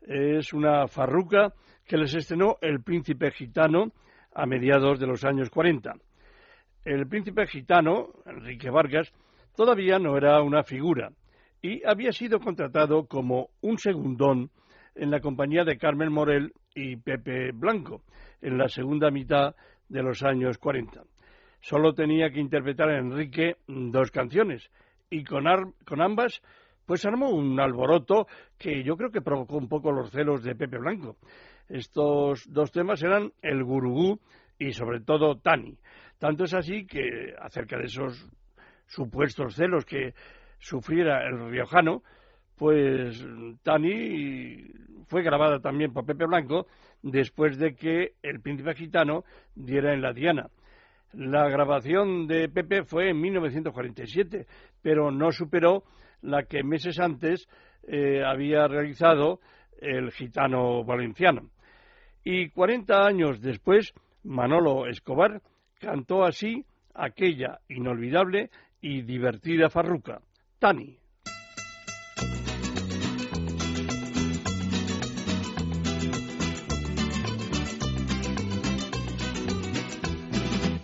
Es 0.01 0.51
una 0.51 0.87
farruca 0.87 1.53
que 1.85 1.97
les 1.97 2.13
estrenó 2.13 2.57
El 2.61 2.81
Príncipe 2.83 3.31
Gitano 3.31 3.91
a 4.37 4.45
mediados 4.45 4.99
de 4.99 5.07
los 5.07 5.23
años 5.23 5.49
40. 5.49 5.95
El 6.85 7.07
Príncipe 7.07 7.47
Gitano, 7.47 8.09
Enrique 8.27 8.69
Vargas, 8.69 9.11
todavía 9.55 9.97
no 9.97 10.15
era 10.15 10.41
una 10.43 10.61
figura 10.61 11.09
y 11.59 11.83
había 11.83 12.11
sido 12.11 12.39
contratado 12.39 13.07
como 13.07 13.49
un 13.61 13.79
segundón 13.79 14.51
en 14.93 15.09
la 15.09 15.21
compañía 15.21 15.63
de 15.63 15.79
Carmen 15.79 16.11
Morel 16.11 16.53
y 16.75 16.97
Pepe 16.97 17.51
Blanco 17.51 18.03
en 18.39 18.59
la 18.59 18.69
segunda 18.69 19.09
mitad 19.09 19.55
de 19.89 20.03
los 20.03 20.21
años 20.21 20.59
40. 20.59 21.01
Solo 21.61 21.95
tenía 21.95 22.29
que 22.29 22.39
interpretar 22.39 22.89
a 22.89 22.99
Enrique 22.99 23.55
dos 23.65 24.11
canciones 24.11 24.69
y 25.09 25.23
con, 25.23 25.45
con 25.83 25.99
ambas 25.99 26.43
pues 26.85 27.03
armó 27.05 27.31
un 27.31 27.59
alboroto 27.59 28.27
que 28.57 28.83
yo 28.83 28.95
creo 28.95 29.09
que 29.09 29.21
provocó 29.21 29.57
un 29.57 29.67
poco 29.67 29.91
los 29.91 30.11
celos 30.11 30.43
de 30.43 30.55
Pepe 30.55 30.77
Blanco. 30.77 31.17
Estos 31.69 32.51
dos 32.51 32.71
temas 32.71 33.01
eran 33.03 33.31
el 33.41 33.63
gurugú 33.63 34.19
y 34.57 34.71
sobre 34.71 35.01
todo 35.01 35.37
Tani. 35.37 35.77
Tanto 36.19 36.45
es 36.45 36.53
así 36.53 36.85
que 36.85 37.33
acerca 37.39 37.77
de 37.77 37.85
esos 37.85 38.29
supuestos 38.87 39.55
celos 39.55 39.85
que 39.85 40.13
sufriera 40.59 41.27
el 41.27 41.49
riojano, 41.49 42.03
pues 42.55 43.23
Tani 43.63 44.65
fue 45.07 45.21
grabada 45.21 45.59
también 45.59 45.93
por 45.93 46.05
Pepe 46.05 46.25
Blanco 46.25 46.67
después 47.01 47.57
de 47.57 47.75
que 47.75 48.13
el 48.23 48.41
príncipe 48.41 48.73
gitano 48.73 49.23
diera 49.55 49.93
en 49.93 50.01
la 50.01 50.13
Diana. 50.13 50.49
La 51.13 51.47
grabación 51.49 52.27
de 52.27 52.49
Pepe 52.49 52.83
fue 52.83 53.09
en 53.11 53.21
1947, 53.21 54.45
pero 54.81 55.11
no 55.11 55.31
superó 55.31 55.83
la 56.21 56.43
que 56.43 56.63
meses 56.63 56.99
antes 56.99 57.47
eh, 57.87 58.23
había 58.25 58.67
realizado 58.67 59.39
el 59.79 60.11
gitano 60.11 60.83
valenciano. 60.83 61.49
Y 62.29 62.49
40 62.49 63.05
años 63.05 63.39
después, 63.39 63.93
Manolo 64.23 64.85
Escobar 64.85 65.41
cantó 65.79 66.25
así 66.25 66.65
aquella 66.93 67.61
inolvidable 67.69 68.49
y 68.81 69.01
divertida 69.03 69.69
farruca, 69.69 70.19
Tani. 70.59 70.99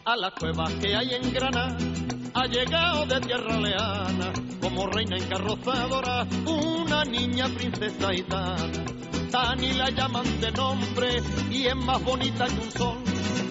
A 0.06 0.16
la 0.16 0.32
cueva 0.40 0.70
que 0.80 0.96
hay 0.96 1.14
en 1.14 1.34
Granada 1.34 1.78
ha 2.36 2.48
llegado 2.48 3.06
de 3.06 3.20
tierra 3.20 3.60
leana 3.60 4.32
como 4.62 4.88
reina 4.88 5.18
encarrozadora 5.18 6.26
una 6.46 7.04
niña 7.04 7.50
princesa 7.50 8.14
gitana. 8.14 8.93
Tani 9.34 9.74
la 9.74 9.90
llaman 9.90 10.40
de 10.40 10.52
nombre 10.52 11.10
y 11.50 11.66
es 11.66 11.76
más 11.76 12.04
bonita 12.04 12.46
que 12.46 12.60
un 12.66 12.72
sol. 12.72 12.98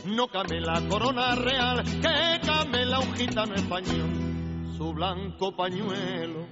No 0.07 0.29
came 0.29 0.61
la 0.61 0.81
corona 0.89 1.35
real 1.35 1.83
que 1.83 2.41
camela 2.47 3.01
un 3.01 3.13
gitano 3.15 3.55
español 3.55 4.33
su 4.83 4.93
blanco 4.93 5.55
pañuelo, 5.55 6.47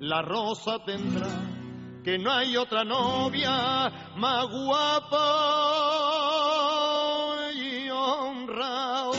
la 0.00 0.20
rosa 0.20 0.78
tendrá, 0.84 1.28
que 2.02 2.18
no 2.18 2.32
hay 2.32 2.56
otra 2.56 2.82
novia 2.82 4.10
más 4.16 4.46
guapa 4.50 5.22
y 7.54 7.88
honrado. 7.90 9.12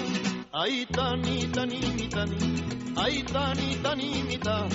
Ay, 0.51 0.85
tani, 0.87 1.47
tani, 1.47 1.79
mi 1.95 2.09
tani, 2.09 2.37
ay, 2.97 3.23
tani, 3.23 3.75
tani, 3.81 4.23
mi 4.23 4.37
ta, 4.37 4.67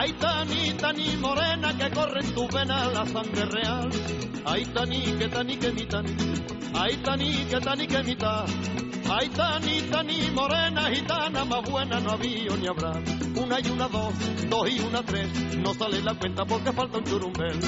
ay, 0.00 0.12
tani, 0.14 0.72
tani, 0.80 1.16
morena 1.18 1.76
que 1.76 1.90
corre 1.90 2.20
en 2.20 2.34
tu 2.34 2.48
vena 2.48 2.88
la 2.90 3.04
sangre 3.06 3.44
real. 3.44 3.90
Ay, 4.46 4.64
tani, 4.74 5.00
que 5.18 5.28
tani, 5.28 5.56
que 5.56 5.72
mi 5.72 5.84
tani, 5.86 6.16
ay, 6.74 6.96
tani, 7.04 7.30
que 7.50 7.60
tani, 7.60 7.86
que 7.86 8.02
mi. 8.02 8.16
Ay, 9.10 9.28
tani, 9.28 9.82
tani, 9.90 10.30
morena, 10.32 10.88
gitana, 10.90 11.44
más 11.44 11.68
buena 11.70 12.00
no 12.00 12.12
había 12.12 12.56
ni 12.56 12.66
habrá. 12.66 12.92
Una 13.42 13.60
y 13.60 13.70
una 13.70 13.88
dos, 13.88 14.14
dos 14.48 14.70
y 14.70 14.80
una 14.80 15.02
tres, 15.02 15.56
no 15.56 15.74
sale 15.74 16.00
la 16.00 16.14
cuenta 16.14 16.44
porque 16.44 16.72
falta 16.72 16.98
un 16.98 17.04
churumbel. 17.04 17.58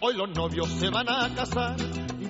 Hoy 0.00 0.14
los 0.14 0.28
novios 0.30 0.68
se 0.68 0.90
van 0.90 1.08
a 1.08 1.34
casar, 1.34 1.76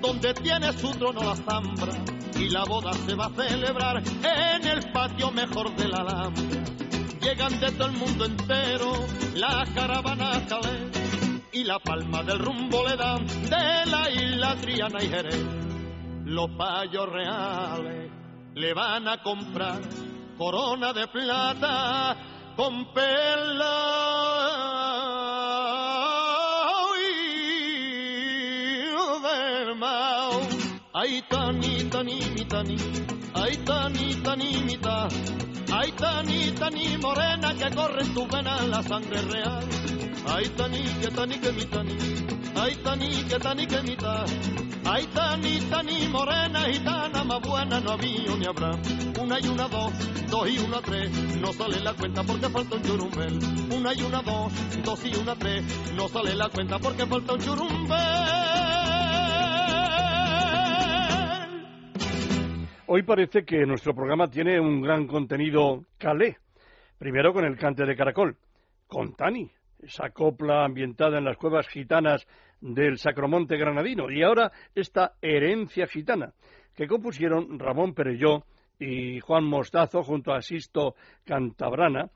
donde 0.01 0.35
tiene 0.35 0.73
su 0.73 0.91
trono 0.93 1.23
la 1.23 1.37
zambra, 1.37 1.93
y 2.39 2.49
la 2.51 2.65
boda 2.65 2.93
se 2.93 3.15
va 3.15 3.27
a 3.27 3.49
celebrar 3.49 4.03
en 4.03 4.67
el 4.67 4.93
patio 4.93 5.31
mejor 5.31 5.75
de 5.77 5.89
la 5.89 5.99
Alhambra 5.99 6.77
llegan 7.27 7.59
de 7.59 7.73
todo 7.73 7.89
el 7.89 7.97
mundo 7.97 8.25
entero 8.25 8.93
las 9.35 9.69
caravanas 9.71 10.43
calé 10.49 10.91
y 11.53 11.65
la 11.65 11.81
palma 11.81 12.23
del 12.23 12.39
rumbo 12.39 12.87
le 12.87 12.97
dan 12.97 13.27
de 13.27 13.91
la 13.91 14.11
isla 14.11 14.55
Triana 14.61 15.03
y 15.03 15.09
Jerez. 15.09 15.45
Los 16.25 16.51
payos 16.51 17.09
reales 17.09 18.13
le 18.55 18.75
van 18.75 19.09
a 19.09 19.23
comprar 19.23 19.81
corona 20.39 20.93
de 20.93 21.09
plata 21.09 22.17
con 22.55 22.93
perla 22.93 24.36
Ay, 30.95 31.23
tani, 31.29 31.91
tani, 31.91 32.15
mi 32.37 32.45
tani, 32.45 32.77
ay, 33.35 33.57
tani, 33.65 34.15
tani, 34.23 34.63
mi 34.65 34.77
ta. 34.77 35.09
Ay, 35.73 35.91
tani, 35.91 36.53
tani, 36.53 36.97
morena, 36.99 37.53
que 37.53 37.75
corre 37.75 38.03
en 38.03 38.15
tu 38.15 38.27
vena 38.29 38.63
la 38.63 38.81
sangre 38.85 39.21
real. 39.23 39.65
Ay, 40.29 40.49
tani, 40.57 40.83
que 41.01 41.09
tani, 41.09 41.39
que 41.41 41.53
mi 41.53 41.65
tani. 41.65 41.97
Ay, 42.55 42.77
tani, 42.85 43.09
que 43.29 43.39
tani, 43.41 43.67
que 43.67 43.83
mi 43.83 43.97
ta. 43.97 44.25
Ay, 44.85 45.07
tani, 45.13 45.59
tani, 45.69 46.09
morena, 46.13 46.61
gitana, 46.71 47.25
más 47.25 47.41
buena 47.43 47.81
no 47.81 47.91
había 47.91 48.37
ni 48.37 48.47
habrá. 48.47 48.71
Una 49.21 49.41
y 49.41 49.49
una 49.49 49.67
dos, 49.67 49.93
dos 50.31 50.49
y 50.49 50.59
una 50.59 50.81
tres, 50.81 51.11
no 51.41 51.53
sale 51.53 51.81
la 51.81 51.93
cuenta 51.93 52.23
porque 52.23 52.49
falta 52.49 52.77
un 52.77 52.83
churumbel. 52.83 53.39
Una 53.77 53.93
y 53.95 54.03
una 54.03 54.23
dos, 54.23 54.53
dos 54.85 55.01
y 55.05 55.17
una 55.17 55.35
tres, 55.35 55.65
no 55.97 56.09
sale 56.09 56.37
la 56.37 56.49
cuenta 56.51 56.79
porque 56.79 57.05
falta 57.05 57.33
un 57.33 57.41
churumbel. 57.41 58.96
Hoy 62.89 63.03
parece 63.03 63.45
que 63.45 63.67
nuestro 63.67 63.97
programa 63.97 64.31
tiene 64.31 64.61
un 64.61 64.81
gran 64.81 65.09
contenido 65.09 65.85
calé. 65.99 66.37
Primero 66.99 67.33
con 67.33 67.45
el 67.45 67.59
cante 67.59 67.85
de 67.85 67.97
caracol, 67.97 68.37
con 68.87 69.13
Tani, 69.17 69.51
esa 69.83 70.11
copla 70.11 70.65
ambientada 70.65 71.19
en 71.19 71.25
las 71.25 71.37
cuevas 71.37 71.67
gitanas 71.67 72.29
del 72.61 72.99
Sacromonte 72.99 73.57
granadino, 73.57 74.09
y 74.09 74.23
ahora 74.23 74.53
esta 74.73 75.15
herencia 75.21 75.89
gitana, 75.89 76.33
que 76.77 76.87
compusieron 76.87 77.59
Ramón 77.59 77.93
Perelló 77.93 78.45
y 78.79 79.19
Juan 79.19 79.43
Mostazo 79.43 80.05
junto 80.05 80.33
a 80.33 80.41
Sisto 80.41 80.95
Cantabrana, 81.25 82.09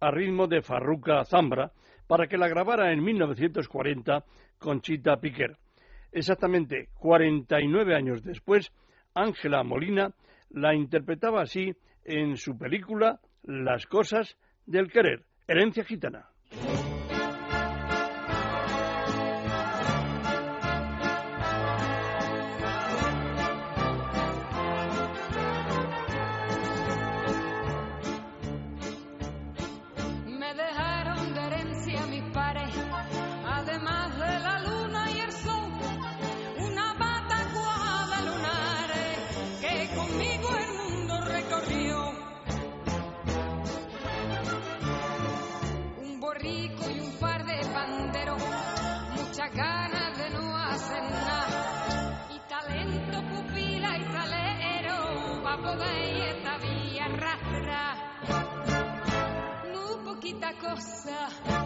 a 0.00 0.10
ritmo 0.10 0.48
de 0.48 0.60
Farruca 0.60 1.24
Zambra, 1.24 1.70
para 2.08 2.26
que 2.26 2.36
la 2.36 2.48
grabara 2.48 2.92
en 2.92 3.00
1940 3.00 4.24
Conchita 4.58 5.18
Piquer. 5.18 5.56
Exactamente 6.10 6.88
49 6.98 7.94
años 7.94 8.24
después, 8.24 8.72
Ángela 9.16 9.62
Molina 9.64 10.12
la 10.50 10.74
interpretaba 10.74 11.40
así 11.42 11.74
en 12.04 12.36
su 12.36 12.56
película 12.58 13.18
Las 13.42 13.86
cosas 13.86 14.36
del 14.66 14.92
querer, 14.92 15.24
herencia 15.46 15.84
gitana. 15.84 16.28
corsa 60.66 61.65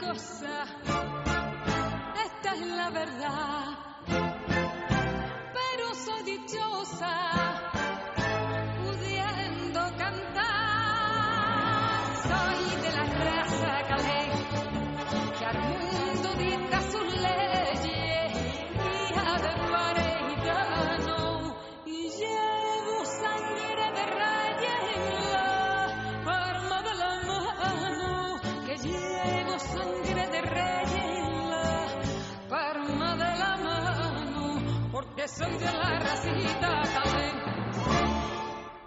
cosa. 0.00 0.64
Esta 2.24 2.54
es 2.54 2.66
la 2.66 2.90
verdad. 2.90 3.78
Pero 5.54 5.94
soy 5.94 6.22
dichosa 6.24 7.45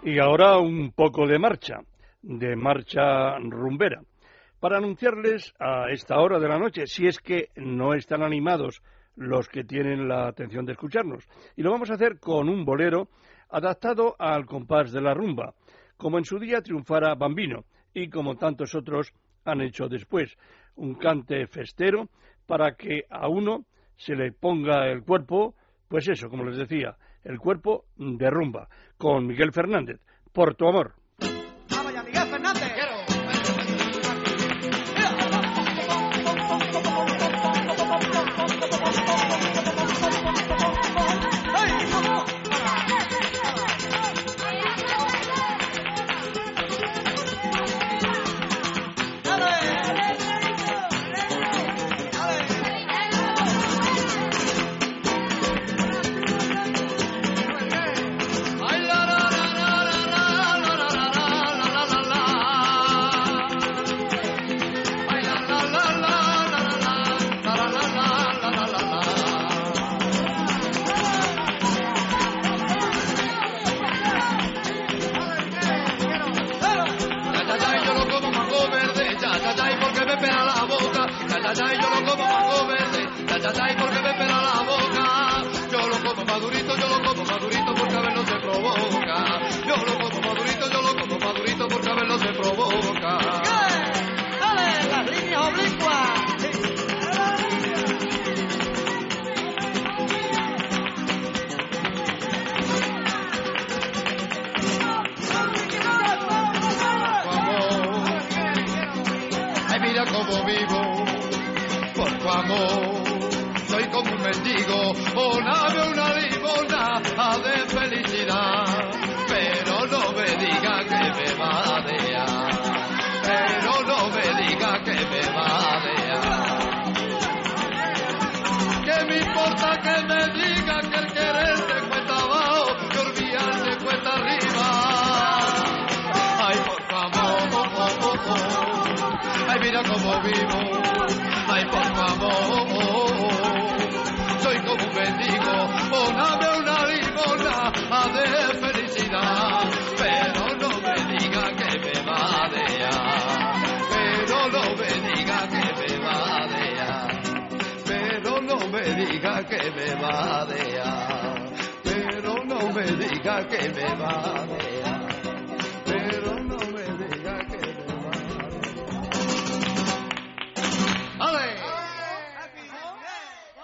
Y 0.02 0.18
ahora 0.18 0.56
un 0.58 0.92
poco 0.92 1.26
de 1.26 1.38
marcha, 1.38 1.82
de 2.22 2.56
marcha 2.56 3.38
rumbera, 3.38 4.00
para 4.58 4.78
anunciarles 4.78 5.52
a 5.58 5.90
esta 5.90 6.18
hora 6.20 6.38
de 6.38 6.48
la 6.48 6.58
noche, 6.58 6.86
si 6.86 7.06
es 7.06 7.18
que 7.18 7.48
no 7.56 7.92
están 7.92 8.22
animados 8.22 8.82
los 9.16 9.46
que 9.50 9.62
tienen 9.62 10.08
la 10.08 10.26
atención 10.26 10.64
de 10.64 10.72
escucharnos. 10.72 11.28
Y 11.54 11.62
lo 11.62 11.70
vamos 11.70 11.90
a 11.90 11.94
hacer 11.94 12.18
con 12.18 12.48
un 12.48 12.64
bolero 12.64 13.08
adaptado 13.50 14.16
al 14.18 14.46
compás 14.46 14.90
de 14.90 15.02
la 15.02 15.12
rumba, 15.12 15.52
como 15.98 16.16
en 16.16 16.24
su 16.24 16.38
día 16.38 16.62
triunfara 16.62 17.14
Bambino 17.14 17.64
y 17.92 18.08
como 18.08 18.36
tantos 18.36 18.74
otros 18.74 19.12
han 19.44 19.60
hecho 19.60 19.86
después. 19.86 20.34
Un 20.76 20.94
cante 20.94 21.46
festero 21.46 22.08
para 22.46 22.74
que 22.74 23.04
a 23.10 23.28
uno 23.28 23.66
se 23.96 24.14
le 24.14 24.32
ponga 24.32 24.86
el 24.90 25.02
cuerpo, 25.02 25.54
pues 25.88 26.08
eso, 26.08 26.30
como 26.30 26.44
les 26.44 26.56
decía, 26.56 26.96
el 27.24 27.38
cuerpo 27.38 27.84
de 27.96 28.30
rumba, 28.30 28.68
con 28.96 29.26
Miguel 29.26 29.52
Fernández, 29.52 30.00
por 30.32 30.54
tu 30.54 30.68
amor. 30.68 30.94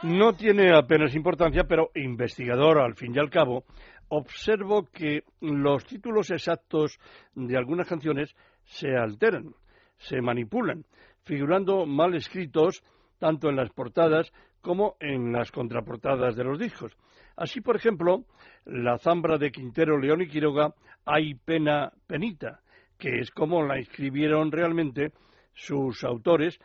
No 0.03 0.35
tiene 0.35 0.77
apenas 0.77 1.15
importancia, 1.15 1.65
pero 1.65 1.91
investigador 1.95 2.79
al 2.79 2.95
fin 2.95 3.15
y 3.15 3.19
al 3.19 3.31
cabo, 3.31 3.65
observo 4.09 4.85
que 4.85 5.25
los 5.41 5.85
títulos 5.87 6.31
exactos 6.31 6.99
de 7.35 7.57
algunas 7.57 7.89
canciones 7.89 8.35
se 8.65 8.95
alteran, 8.95 9.55
se 9.97 10.21
manipulan, 10.21 10.85
figurando 11.25 11.87
mal 11.87 12.15
escritos 12.15 12.85
tanto 13.19 13.49
en 13.49 13.57
las 13.57 13.71
portadas 13.71 14.33
como 14.61 14.97
en 15.01 15.33
las 15.33 15.51
contraportadas 15.51 16.37
de 16.37 16.45
los 16.45 16.59
discos. 16.59 16.93
Así, 17.37 17.61
por 17.61 17.77
ejemplo, 17.77 18.25
la 18.65 18.99
zambra 18.99 19.39
de 19.39 19.51
Quintero, 19.51 19.99
León 19.99 20.23
y 20.23 20.29
Quiroga, 20.29 20.75
Hay 21.05 21.35
pena 21.35 21.93
penita, 22.07 22.61
que 22.99 23.21
es 23.21 23.31
como 23.31 23.63
la 23.63 23.79
inscribieron 23.79 24.51
realmente 24.51 25.13
sus 25.55 26.05
autores 26.05 26.59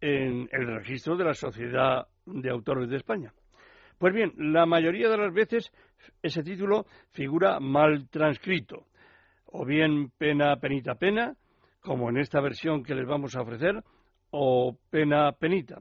en 0.00 0.48
el 0.52 0.66
registro 0.76 1.16
de 1.16 1.24
la 1.24 1.34
Sociedad 1.34 2.06
de 2.26 2.50
Autores 2.50 2.88
de 2.88 2.96
España. 2.96 3.32
Pues 3.98 4.14
bien, 4.14 4.32
la 4.36 4.66
mayoría 4.66 5.08
de 5.08 5.18
las 5.18 5.32
veces 5.32 5.72
ese 6.22 6.42
título 6.42 6.86
figura 7.10 7.58
mal 7.60 8.08
transcrito, 8.08 8.86
o 9.46 9.64
bien 9.64 10.10
pena, 10.16 10.56
penita, 10.56 10.94
pena, 10.94 11.34
como 11.80 12.10
en 12.10 12.18
esta 12.18 12.40
versión 12.40 12.82
que 12.82 12.94
les 12.94 13.06
vamos 13.06 13.34
a 13.34 13.42
ofrecer, 13.42 13.82
o 14.30 14.76
pena, 14.90 15.32
penita. 15.32 15.80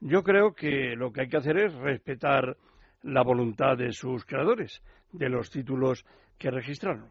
Yo 0.00 0.22
creo 0.22 0.54
que 0.54 0.94
lo 0.96 1.12
que 1.12 1.22
hay 1.22 1.28
que 1.28 1.36
hacer 1.36 1.56
es 1.58 1.74
respetar 1.74 2.56
la 3.02 3.22
voluntad 3.22 3.76
de 3.76 3.92
sus 3.92 4.24
creadores, 4.24 4.82
de 5.12 5.28
los 5.28 5.50
títulos 5.50 6.04
que 6.38 6.50
registraron. 6.50 7.10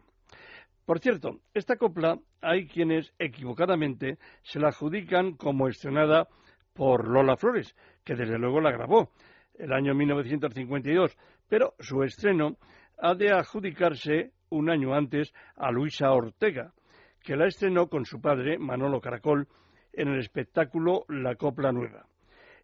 Por 0.84 0.98
cierto, 0.98 1.40
esta 1.54 1.76
copla 1.76 2.18
hay 2.40 2.66
quienes 2.66 3.12
equivocadamente 3.18 4.18
se 4.42 4.58
la 4.58 4.68
adjudican 4.68 5.36
como 5.36 5.68
estrenada 5.68 6.28
por 6.74 7.06
Lola 7.06 7.36
Flores, 7.36 7.76
que 8.04 8.14
desde 8.14 8.38
luego 8.38 8.60
la 8.60 8.72
grabó 8.72 9.10
el 9.54 9.72
año 9.72 9.94
1952, 9.94 11.16
pero 11.48 11.74
su 11.78 12.02
estreno 12.02 12.56
ha 12.98 13.14
de 13.14 13.30
adjudicarse 13.30 14.32
un 14.50 14.70
año 14.70 14.94
antes 14.94 15.32
a 15.56 15.70
Luisa 15.70 16.10
Ortega, 16.10 16.72
que 17.22 17.36
la 17.36 17.46
estrenó 17.46 17.88
con 17.88 18.04
su 18.04 18.20
padre, 18.20 18.58
Manolo 18.58 19.00
Caracol, 19.00 19.46
en 19.92 20.08
el 20.08 20.18
espectáculo 20.18 21.04
La 21.08 21.36
Copla 21.36 21.72
Nueva. 21.72 22.06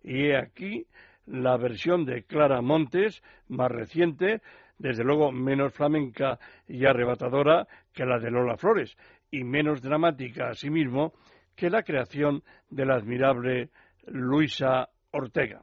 Y 0.02 0.26
he 0.26 0.36
aquí 0.36 0.86
la 1.26 1.56
versión 1.56 2.04
de 2.04 2.24
Clara 2.24 2.62
Montes, 2.62 3.22
más 3.48 3.70
reciente, 3.70 4.40
desde 4.78 5.04
luego 5.04 5.32
menos 5.32 5.72
flamenca 5.72 6.38
y 6.66 6.86
arrebatadora 6.86 7.66
que 7.92 8.04
la 8.04 8.18
de 8.18 8.30
Lola 8.30 8.56
Flores, 8.56 8.96
y 9.30 9.44
menos 9.44 9.82
dramática 9.82 10.48
asimismo 10.48 11.12
que 11.54 11.70
la 11.70 11.82
creación 11.82 12.42
de 12.70 12.86
la 12.86 12.94
admirable 12.94 13.70
Luisa 14.06 14.88
Ortega, 15.10 15.62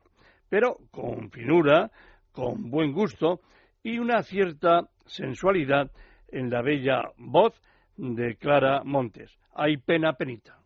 pero 0.49 0.77
con 0.91 1.31
finura, 1.31 1.89
con 2.31 2.69
buen 2.69 2.91
gusto 2.91 3.39
y 3.81 3.97
una 3.97 4.21
cierta 4.23 4.89
sensualidad 5.05 5.91
en 6.27 6.49
la 6.49 6.61
bella 6.61 7.11
voz 7.17 7.59
de 7.97 8.35
Clara 8.35 8.83
Montes. 8.83 9.31
Hay 9.53 9.77
pena 9.77 10.13
penita. 10.13 10.59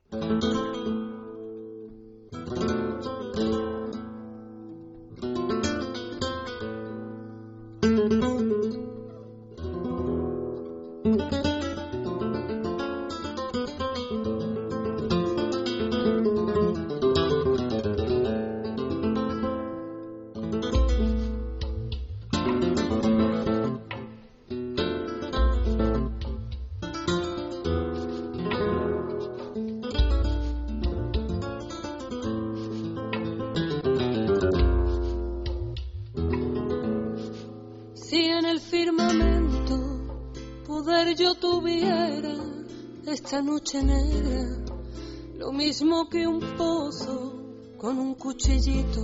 Esta 43.29 43.43
noche 43.43 43.83
negra, 43.83 44.65
lo 45.37 45.51
mismo 45.51 46.09
que 46.09 46.25
un 46.25 46.39
pozo 46.57 47.75
con 47.77 47.99
un 47.99 48.15
cuchillito 48.15 49.01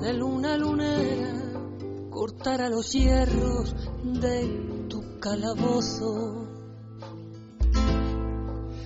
de 0.00 0.12
luna 0.12 0.56
lunera, 0.56 1.32
cortara 2.10 2.68
los 2.68 2.90
hierros 2.92 3.76
de 4.02 4.86
tu 4.88 5.20
calabozo. 5.20 6.48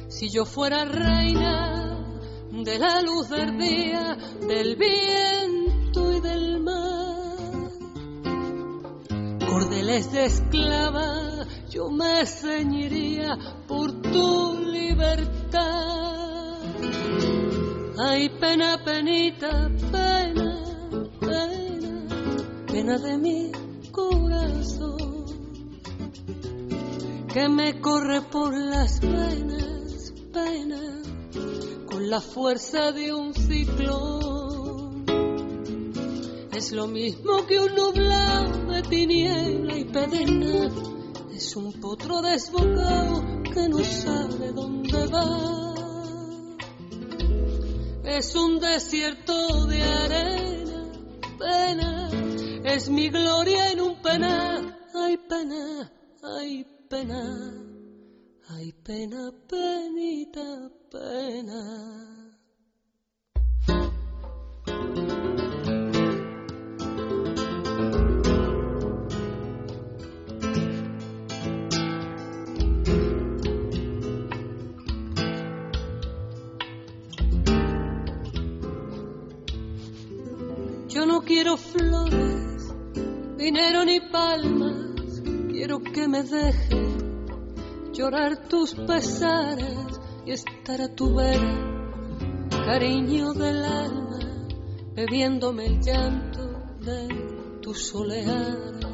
Si 0.08 0.28
yo 0.28 0.44
fuera 0.44 0.84
reina 0.84 2.20
de 2.52 2.78
la 2.78 3.00
luz 3.00 3.30
del 3.30 3.56
día, 3.56 4.18
del 4.46 4.76
viento 4.76 6.12
y 6.12 6.20
del 6.20 6.60
mar, 6.60 7.38
cordeles 9.48 10.12
de 10.12 10.26
esclava, 10.26 11.46
yo 11.70 11.90
me 11.90 12.24
ceñiría 12.26 13.36
por 13.66 13.95
tu 14.16 14.58
libertad. 14.72 15.66
Ay, 17.98 18.28
pena, 18.40 18.70
penita, 18.84 19.70
pena, 19.92 20.50
pena, 21.20 21.94
pena 22.66 22.98
de 22.98 23.18
mi 23.18 23.52
corazón, 23.90 25.24
que 27.32 27.48
me 27.48 27.80
corre 27.80 28.20
por 28.22 28.54
las 28.54 29.00
venas, 29.00 30.12
pena, 30.32 30.82
con 31.86 32.08
la 32.08 32.20
fuerza 32.20 32.92
de 32.92 33.12
un 33.12 33.34
ciclón. 33.34 35.04
Es 36.52 36.72
lo 36.72 36.86
mismo 36.86 37.46
que 37.46 37.60
un 37.60 37.74
nublado 37.74 38.72
de 38.72 38.82
tiniebla 38.82 39.78
y 39.78 39.84
pedena. 39.84 40.70
Es 41.34 41.54
un 41.54 41.70
potro 41.74 42.22
desbocado 42.22 43.25
que 43.56 43.68
no 43.70 43.82
sabe 43.82 44.52
dónde 44.52 45.06
va. 45.06 45.74
Es 48.04 48.34
un 48.36 48.60
desierto 48.60 49.66
de 49.66 49.82
arena, 49.82 50.92
pena. 51.38 52.10
Es 52.64 52.90
mi 52.90 53.08
gloria 53.08 53.72
en 53.72 53.80
un 53.80 54.02
pena. 54.02 54.78
Ay, 54.94 55.16
pena, 55.16 55.90
ay, 56.22 56.66
pena. 56.88 57.22
Ay, 58.48 58.72
pena, 58.84 59.32
penita, 59.48 60.70
pena. 60.90 62.15
Quiero 81.46 81.58
flores, 81.58 82.74
dinero 83.36 83.84
ni 83.84 84.00
palmas, 84.00 85.22
quiero 85.48 85.78
que 85.78 86.08
me 86.08 86.24
dejes 86.24 87.04
llorar 87.92 88.48
tus 88.48 88.74
pesares 88.74 90.00
y 90.24 90.32
estar 90.32 90.80
a 90.80 90.92
tu 90.92 91.14
vera, 91.14 92.48
cariño 92.50 93.32
del 93.32 93.64
alma, 93.64 94.18
bebiéndome 94.92 95.66
el 95.66 95.80
llanto 95.80 96.48
de 96.80 97.60
tus 97.62 97.94
oleares. 97.94 98.84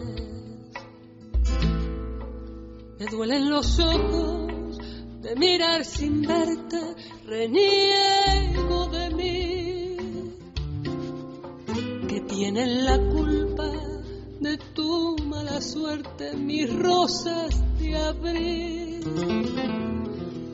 Me 2.98 3.06
duelen 3.10 3.48
los 3.48 3.78
ojos 3.78 4.76
de 5.22 5.36
mirar 5.36 5.86
sin 5.86 6.20
verte, 6.20 6.96
reniego 7.24 8.11
tienen 12.42 12.84
la 12.84 12.98
culpa 12.98 13.70
de 14.40 14.58
tu 14.74 15.16
mala 15.26 15.60
suerte, 15.60 16.34
mis 16.34 16.76
rosas 16.76 17.54
de 17.78 17.96
abril. 17.96 19.00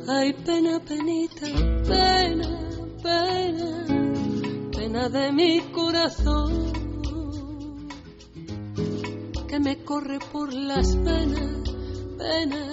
Ay, 0.07 0.35
pena, 0.35 0.81
penita, 0.81 1.47
pena, 1.89 2.61
pena, 3.03 3.87
pena 4.71 5.09
de 5.09 5.33
mi 5.33 5.61
corazón, 5.73 6.73
que 9.49 9.59
me 9.59 9.83
corre 9.83 10.19
por 10.31 10.53
las 10.53 10.95
venas, 11.03 11.71
pena, 12.19 12.67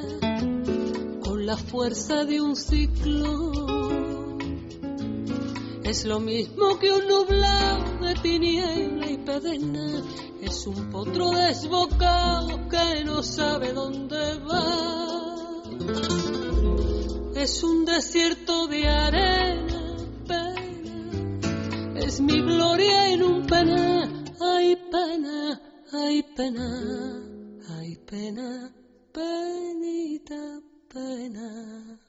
con 1.23 1.45
la 1.45 1.55
fuerza 1.55 2.25
de 2.25 2.41
un 2.41 2.57
ciclón. 2.57 4.39
Es 5.85 6.03
lo 6.03 6.19
mismo 6.19 6.77
que 6.79 6.91
un 6.91 7.07
nublado 7.07 7.94
Es 10.41 10.67
un 10.67 10.89
potro 10.89 11.31
desbocado 11.31 12.67
que 12.69 13.03
no 13.03 13.21
sabe 13.21 13.71
dónde 13.73 14.39
va. 14.39 15.63
Es 17.35 17.63
un 17.63 17.85
desierto 17.85 18.67
de 18.67 18.87
arena, 18.87 19.95
pena. 20.27 21.39
Es 21.97 22.19
mi 22.21 22.41
gloria 22.41 23.13
en 23.13 23.23
un 23.23 23.45
pena. 23.45 24.09
Ay, 24.41 24.75
pena, 24.91 25.61
ay, 25.93 26.23
pena, 26.35 27.21
ay, 27.77 27.97
pena, 28.05 28.73
penita, 29.11 30.59
pena. 30.91 31.99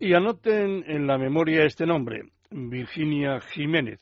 Y 0.00 0.14
anoten 0.14 0.84
en 0.86 1.06
la 1.06 1.18
memoria 1.18 1.64
este 1.64 1.84
nombre, 1.86 2.30
Virginia 2.50 3.40
Jiménez. 3.40 4.00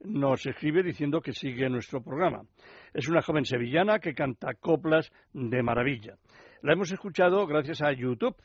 Nos 0.00 0.44
escribe 0.46 0.82
diciendo 0.82 1.20
que 1.20 1.32
sigue 1.32 1.68
nuestro 1.68 2.02
programa. 2.02 2.42
Es 2.92 3.08
una 3.08 3.22
joven 3.22 3.44
sevillana 3.44 3.98
que 3.98 4.14
canta 4.14 4.54
coplas 4.54 5.10
de 5.32 5.62
maravilla. 5.62 6.16
La 6.62 6.72
hemos 6.72 6.90
escuchado 6.92 7.46
gracias 7.46 7.82
a 7.82 7.92
YouTube 7.92 8.36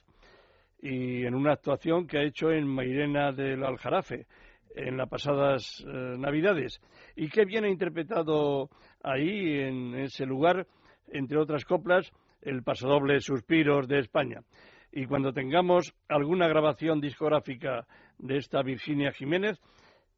y 0.80 1.26
en 1.26 1.34
una 1.34 1.54
actuación 1.54 2.08
que 2.08 2.20
ha 2.20 2.24
hecho 2.24 2.52
en 2.52 2.68
Mairena 2.68 3.32
del 3.32 3.64
Aljarafe 3.64 4.28
en 4.76 4.98
las 4.98 5.10
pasadas 5.10 5.84
eh, 5.86 6.16
Navidades 6.18 6.80
y 7.16 7.30
que 7.30 7.46
viene 7.46 7.70
interpretado 7.70 8.70
ahí 9.02 9.60
en 9.60 9.96
ese 9.96 10.26
lugar, 10.26 10.68
entre 11.08 11.40
otras 11.40 11.66
coplas, 11.66 12.12
el 12.42 12.62
pasodoble 12.64 13.20
Suspiros 13.20 13.88
de 13.88 14.00
España 14.00 14.42
y 14.92 15.06
cuando 15.06 15.34
tengamos 15.34 15.94
alguna 16.08 16.48
grabación 16.48 17.02
discográfica 17.02 17.86
de 18.18 18.38
esta 18.38 18.62
Virginia 18.62 19.12
Jiménez, 19.12 19.60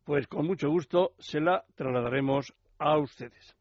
pues 0.03 0.27
con 0.27 0.45
mucho 0.45 0.69
gusto 0.69 1.11
se 1.19 1.39
la 1.39 1.63
trasladaremos 1.75 2.53
a 2.77 2.97
ustedes. 2.97 3.55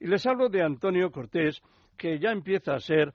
Y 0.00 0.06
les 0.06 0.26
hablo 0.26 0.48
de 0.48 0.62
Antonio 0.62 1.10
Cortés, 1.10 1.60
que 1.96 2.18
ya 2.18 2.30
empieza 2.30 2.74
a 2.74 2.80
ser 2.80 3.12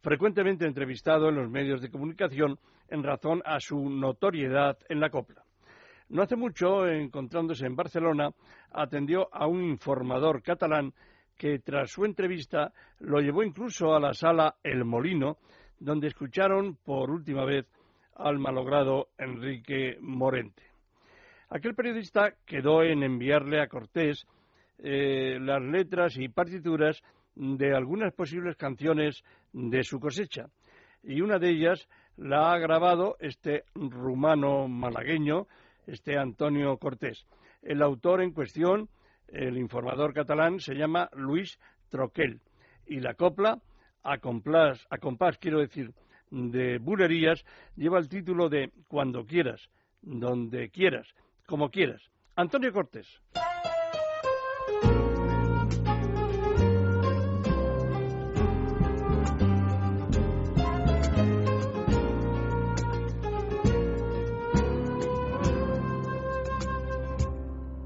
frecuentemente 0.00 0.66
entrevistado 0.66 1.28
en 1.28 1.36
los 1.36 1.50
medios 1.50 1.80
de 1.80 1.90
comunicación 1.90 2.58
en 2.88 3.02
razón 3.02 3.42
a 3.44 3.60
su 3.60 3.88
notoriedad 3.88 4.76
en 4.88 5.00
la 5.00 5.10
copla. 5.10 5.44
No 6.08 6.22
hace 6.22 6.36
mucho, 6.36 6.86
encontrándose 6.86 7.66
en 7.66 7.76
Barcelona, 7.76 8.30
atendió 8.70 9.28
a 9.32 9.46
un 9.46 9.64
informador 9.64 10.42
catalán 10.42 10.92
que 11.36 11.58
tras 11.58 11.90
su 11.90 12.04
entrevista 12.04 12.72
lo 13.00 13.20
llevó 13.20 13.42
incluso 13.42 13.94
a 13.94 14.00
la 14.00 14.12
sala 14.12 14.56
El 14.62 14.84
Molino, 14.84 15.38
donde 15.84 16.08
escucharon 16.08 16.76
por 16.82 17.10
última 17.10 17.44
vez 17.44 17.66
al 18.16 18.38
malogrado 18.38 19.08
Enrique 19.18 19.98
Morente. 20.00 20.62
Aquel 21.50 21.74
periodista 21.74 22.34
quedó 22.46 22.82
en 22.82 23.02
enviarle 23.02 23.60
a 23.60 23.68
Cortés 23.68 24.26
eh, 24.78 25.38
las 25.40 25.62
letras 25.62 26.16
y 26.16 26.28
partituras 26.28 27.02
de 27.34 27.74
algunas 27.74 28.14
posibles 28.14 28.56
canciones 28.56 29.22
de 29.52 29.84
su 29.84 30.00
cosecha, 30.00 30.46
y 31.02 31.20
una 31.20 31.38
de 31.38 31.50
ellas 31.50 31.86
la 32.16 32.52
ha 32.52 32.58
grabado 32.58 33.16
este 33.20 33.64
rumano 33.74 34.68
malagueño, 34.68 35.46
este 35.86 36.16
Antonio 36.16 36.78
Cortés. 36.78 37.26
El 37.62 37.82
autor 37.82 38.22
en 38.22 38.32
cuestión, 38.32 38.88
el 39.28 39.58
informador 39.58 40.14
catalán, 40.14 40.60
se 40.60 40.74
llama 40.74 41.10
Luis 41.12 41.58
Troquel, 41.90 42.40
y 42.86 43.00
la 43.00 43.14
copla, 43.14 43.58
a 44.04 44.18
compás, 44.18 44.86
a 44.90 44.98
compás 44.98 45.38
quiero 45.38 45.58
decir, 45.58 45.92
de 46.30 46.78
bulerías, 46.78 47.44
lleva 47.74 47.98
el 47.98 48.08
título 48.08 48.48
de 48.48 48.70
Cuando 48.86 49.24
quieras, 49.24 49.70
donde 50.02 50.70
quieras, 50.70 51.08
como 51.46 51.70
quieras. 51.70 52.02
Antonio 52.36 52.72
Cortés. 52.72 53.08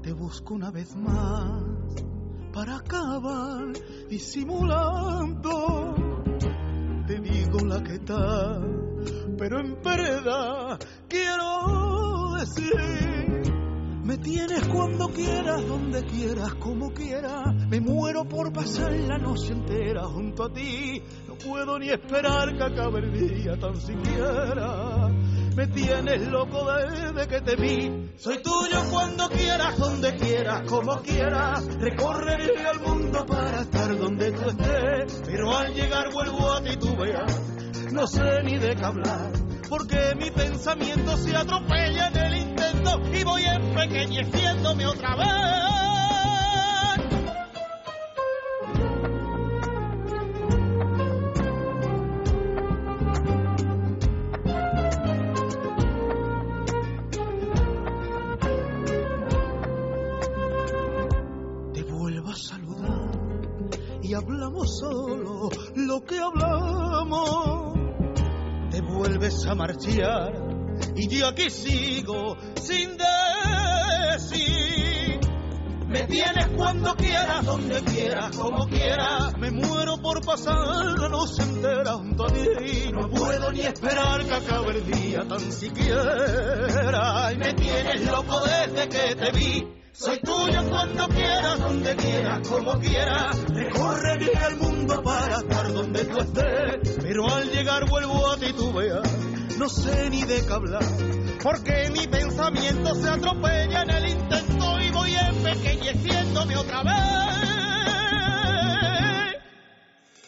Te 0.03 0.11
busco 0.13 0.55
una 0.55 0.71
vez 0.71 0.95
más 0.95 2.08
para 2.51 2.77
acabar 2.77 3.73
disimulando. 4.09 5.95
Te 7.07 7.19
digo 7.19 7.59
la 7.65 7.81
que 7.83 7.95
está, 7.95 8.61
pero 9.37 9.59
en 9.59 9.81
verdad 9.81 10.79
quiero 11.07 12.35
decir. 12.39 13.19
Me 14.09 14.17
tienes 14.17 14.67
cuando 14.67 15.07
quieras, 15.09 15.67
donde 15.67 16.03
quieras, 16.03 16.55
como 16.55 16.91
quieras. 16.91 17.53
Me 17.69 17.79
muero 17.79 18.25
por 18.25 18.51
pasar 18.51 18.91
la 18.91 19.19
noche 19.19 19.53
entera 19.53 20.03
junto 20.05 20.45
a 20.45 20.51
ti. 20.51 20.99
No 21.27 21.35
puedo 21.35 21.77
ni 21.77 21.91
esperar 21.91 22.57
que 22.57 22.63
acabe 22.63 23.01
el 23.01 23.11
día 23.11 23.55
tan 23.59 23.75
siquiera. 23.75 24.88
Me 25.59 25.67
tienes 25.67 26.25
loco 26.27 26.71
desde 26.71 27.27
que 27.27 27.41
te 27.41 27.55
vi. 27.57 28.13
Soy 28.15 28.41
tuyo 28.41 28.81
cuando 28.89 29.27
quieras, 29.27 29.77
donde 29.77 30.15
quieras, 30.15 30.61
como 30.61 31.01
quieras. 31.01 31.65
Recorreré 31.81 32.53
el 32.71 32.79
mundo 32.79 33.25
para 33.25 33.59
estar 33.63 33.97
donde 33.97 34.31
tú 34.31 34.49
estés. 34.51 35.21
Pero 35.25 35.57
al 35.57 35.73
llegar 35.73 36.13
vuelvo 36.13 36.53
a 36.53 36.61
ti, 36.61 36.77
tú 36.77 36.95
veas. 36.95 37.41
No 37.91 38.07
sé 38.07 38.41
ni 38.45 38.57
de 38.57 38.73
qué 38.73 38.85
hablar. 38.85 39.33
Porque 39.67 40.15
mi 40.15 40.31
pensamiento 40.31 41.17
se 41.17 41.35
atropella 41.35 42.07
en 42.07 42.15
el 42.15 42.37
intento 42.37 43.01
y 43.13 43.23
voy 43.25 43.43
empequeñeciéndome 43.43 44.85
otra 44.87 45.15
vez. 45.17 45.88
A 69.49 69.55
marchar 69.55 70.31
y 70.95 71.07
yo 71.07 71.27
aquí 71.27 71.49
sigo 71.49 72.37
sin 72.55 72.95
decir. 72.97 74.39
Me 75.87 76.01
tienes 76.03 76.47
cuando 76.55 76.93
quieras, 76.95 77.43
donde 77.43 77.81
quieras, 77.81 78.37
como 78.37 78.67
quieras. 78.67 79.35
Me 79.39 79.49
muero 79.49 79.97
por 79.97 80.23
pasar 80.23 80.55
la 80.99 81.09
noche 81.09 81.41
entera 81.41 81.93
junto 81.93 82.25
a 82.25 82.27
ti. 82.27 82.91
No 82.93 83.09
puedo 83.09 83.51
ni 83.51 83.61
esperar 83.61 84.23
que 84.23 84.35
acabe 84.35 84.77
el 84.77 84.91
día 84.91 85.27
tan 85.27 85.51
siquiera. 85.51 87.33
Y 87.33 87.37
me 87.37 87.53
tienes 87.55 88.05
loco 88.05 88.41
desde 88.41 88.87
que 88.87 89.15
te 89.15 89.31
vi. 89.31 89.67
Soy 89.91 90.19
tuyo 90.19 90.69
cuando 90.69 91.07
quieras, 91.07 91.59
donde 91.59 91.95
quieras, 91.95 92.47
como 92.47 92.79
quieras. 92.79 93.37
Recorreré 93.49 94.31
el 94.47 94.57
mundo 94.57 95.01
para 95.01 95.37
estar 95.37 95.73
donde 95.73 96.05
tú 96.05 96.19
estés. 96.19 96.97
Pero 97.01 97.27
al 97.27 97.49
llegar 97.49 97.89
vuelvo 97.89 98.29
a 98.29 98.37
ti, 98.37 98.53
tú 98.53 98.71
veas. 98.73 99.18
No 99.59 99.67
sé 99.67 100.09
ni 100.09 100.23
de 100.23 100.45
qué 100.45 100.53
hablar. 100.53 100.81
Porque 101.43 101.89
mi 101.91 102.07
pensamiento 102.07 102.95
se 102.95 103.09
atropella 103.09 103.81
en 103.81 103.89
el 103.89 104.07
intento 104.07 104.79
y 104.79 104.89
voy 104.89 105.13
empequeñeciéndome 105.13 106.55
otra 106.55 106.83
vez. 106.83 106.93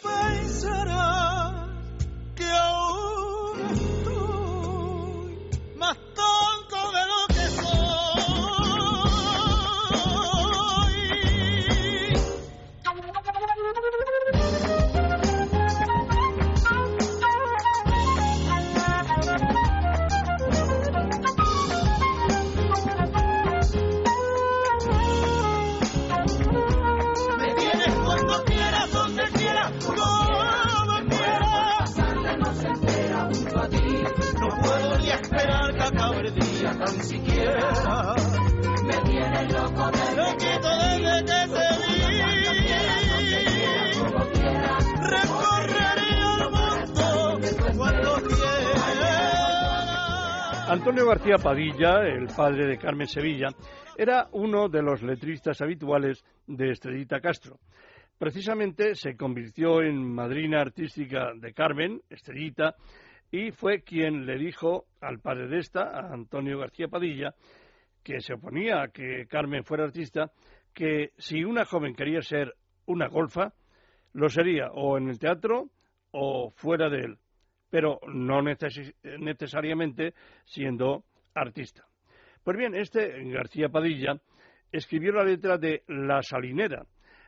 Pensarás 0.03 1.30
García 51.11 51.35
Padilla, 51.39 52.07
el 52.07 52.27
padre 52.27 52.67
de 52.67 52.77
Carmen 52.77 53.05
Sevilla, 53.05 53.49
era 53.97 54.29
uno 54.31 54.69
de 54.69 54.81
los 54.81 55.03
letristas 55.03 55.61
habituales 55.61 56.23
de 56.47 56.71
Estrellita 56.71 57.19
Castro. 57.19 57.59
Precisamente 58.17 58.95
se 58.95 59.17
convirtió 59.17 59.81
en 59.81 60.01
madrina 60.01 60.61
artística 60.61 61.33
de 61.35 61.53
Carmen, 61.53 62.01
Estrellita, 62.09 62.75
y 63.29 63.51
fue 63.51 63.81
quien 63.81 64.25
le 64.25 64.37
dijo 64.37 64.85
al 65.01 65.19
padre 65.19 65.49
de 65.49 65.57
esta, 65.57 65.81
a 65.81 66.13
Antonio 66.13 66.57
García 66.57 66.87
Padilla, 66.87 67.35
que 68.01 68.21
se 68.21 68.35
oponía 68.35 68.81
a 68.81 68.87
que 68.87 69.25
Carmen 69.27 69.65
fuera 69.65 69.83
artista, 69.83 70.31
que 70.73 71.11
si 71.17 71.43
una 71.43 71.65
joven 71.65 71.93
quería 71.93 72.21
ser 72.21 72.53
una 72.85 73.09
golfa, 73.09 73.51
lo 74.13 74.29
sería 74.29 74.71
o 74.71 74.97
en 74.97 75.09
el 75.09 75.19
teatro 75.19 75.71
o 76.11 76.51
fuera 76.51 76.89
de 76.89 76.99
él, 76.99 77.17
pero 77.71 77.99
no 78.05 78.43
necesariamente 78.43 80.13
siendo 80.45 81.05
artista. 81.33 81.87
Pues 82.43 82.57
bien, 82.57 82.75
este 82.75 83.23
García 83.31 83.69
Padilla 83.69 84.19
escribió 84.71 85.13
la 85.13 85.23
letra 85.23 85.57
de 85.57 85.83
La 85.87 86.21
Salinera, 86.21 86.85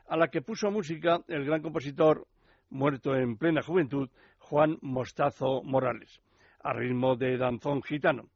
a 0.07 0.17
la 0.17 0.27
que 0.27 0.41
puso 0.41 0.69
música 0.69 1.23
el 1.27 1.45
gran 1.45 1.61
compositor 1.61 2.27
muerto 2.69 3.15
en 3.15 3.37
plena 3.37 3.61
juventud, 3.61 4.09
Juan 4.39 4.77
Mostazo 4.81 5.63
Morales, 5.63 6.21
a 6.59 6.73
ritmo 6.73 7.15
de 7.15 7.37
danzón 7.37 7.81
gitano. 7.81 8.29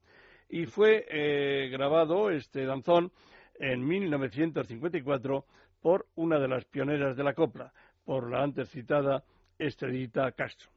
Y 0.49 0.65
fue 0.65 1.05
eh, 1.09 1.69
grabado 1.69 2.29
este 2.29 2.65
danzón 2.65 3.11
en 3.59 3.85
1954 3.85 5.45
por 5.81 6.07
una 6.15 6.39
de 6.39 6.47
las 6.47 6.63
pioneras 6.65 7.17
de 7.17 7.23
la 7.23 7.33
copla, 7.33 7.73
por 8.05 8.31
la 8.31 8.43
antes 8.43 8.69
citada 8.69 9.23
Estrellita 9.57 10.31
Castro. 10.31 10.76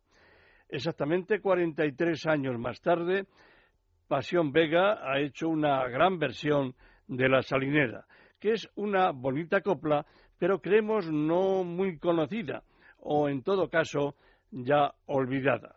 Exactamente 0.72 1.40
43 1.40 2.26
años 2.26 2.56
más 2.56 2.80
tarde, 2.80 3.26
Pasión 4.06 4.52
Vega 4.52 5.00
ha 5.02 5.18
hecho 5.18 5.48
una 5.48 5.88
gran 5.88 6.20
versión 6.20 6.76
de 7.08 7.28
La 7.28 7.42
Salinera, 7.42 8.06
que 8.38 8.52
es 8.52 8.70
una 8.76 9.10
bonita 9.10 9.62
copla, 9.62 10.06
pero 10.38 10.60
creemos 10.60 11.10
no 11.10 11.64
muy 11.64 11.98
conocida, 11.98 12.62
o 13.00 13.28
en 13.28 13.42
todo 13.42 13.68
caso 13.68 14.14
ya 14.52 14.94
olvidada. 15.06 15.74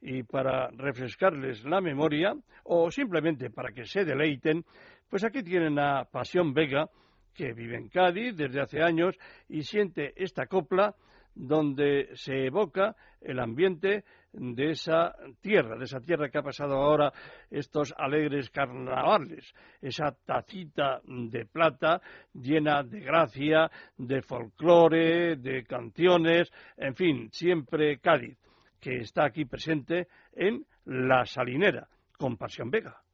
Y 0.00 0.24
para 0.24 0.70
refrescarles 0.70 1.64
la 1.64 1.80
memoria, 1.80 2.34
o 2.64 2.90
simplemente 2.90 3.50
para 3.50 3.70
que 3.70 3.84
se 3.84 4.04
deleiten, 4.04 4.64
pues 5.08 5.22
aquí 5.22 5.44
tienen 5.44 5.78
a 5.78 6.04
Pasión 6.04 6.52
Vega, 6.52 6.88
que 7.32 7.52
vive 7.52 7.76
en 7.76 7.88
Cádiz 7.90 8.36
desde 8.36 8.60
hace 8.60 8.82
años 8.82 9.16
y 9.48 9.62
siente 9.62 10.14
esta 10.16 10.46
copla 10.46 10.96
donde 11.36 12.08
se 12.14 12.46
evoca 12.46 12.96
el 13.20 13.38
ambiente 13.38 14.04
de 14.32 14.70
esa 14.70 15.14
tierra, 15.40 15.76
de 15.76 15.84
esa 15.84 16.00
tierra 16.00 16.28
que 16.28 16.38
ha 16.38 16.42
pasado 16.42 16.76
ahora 16.76 17.12
estos 17.50 17.94
alegres 17.96 18.50
carnavales, 18.50 19.54
esa 19.80 20.16
tacita 20.24 21.00
de 21.04 21.46
plata 21.46 22.00
llena 22.34 22.82
de 22.82 23.00
gracia, 23.00 23.70
de 23.96 24.22
folclore, 24.22 25.36
de 25.36 25.64
canciones, 25.64 26.50
en 26.76 26.94
fin, 26.94 27.28
siempre 27.32 27.98
Cádiz, 27.98 28.38
que 28.80 28.98
está 28.98 29.26
aquí 29.26 29.44
presente 29.44 30.08
en 30.32 30.64
La 30.84 31.24
Salinera, 31.24 31.88
con 32.18 32.36
Pasión 32.36 32.70
Vega. 32.70 33.05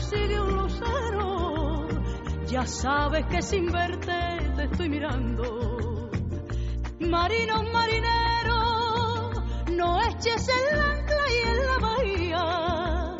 Sigue 0.00 0.40
un 0.40 0.56
lucero, 0.56 1.88
ya 2.46 2.66
sabes 2.66 3.26
que 3.26 3.42
sin 3.42 3.66
verte 3.66 4.12
te 4.56 4.64
estoy 4.64 4.88
mirando. 4.88 6.10
Marinos 7.00 7.64
marineros, 7.72 9.42
no 9.72 10.02
eches 10.02 10.48
el 10.48 10.80
ancla 10.80 11.24
y 11.28 11.48
en 11.48 11.66
la 11.66 11.78
bahía. 11.78 13.16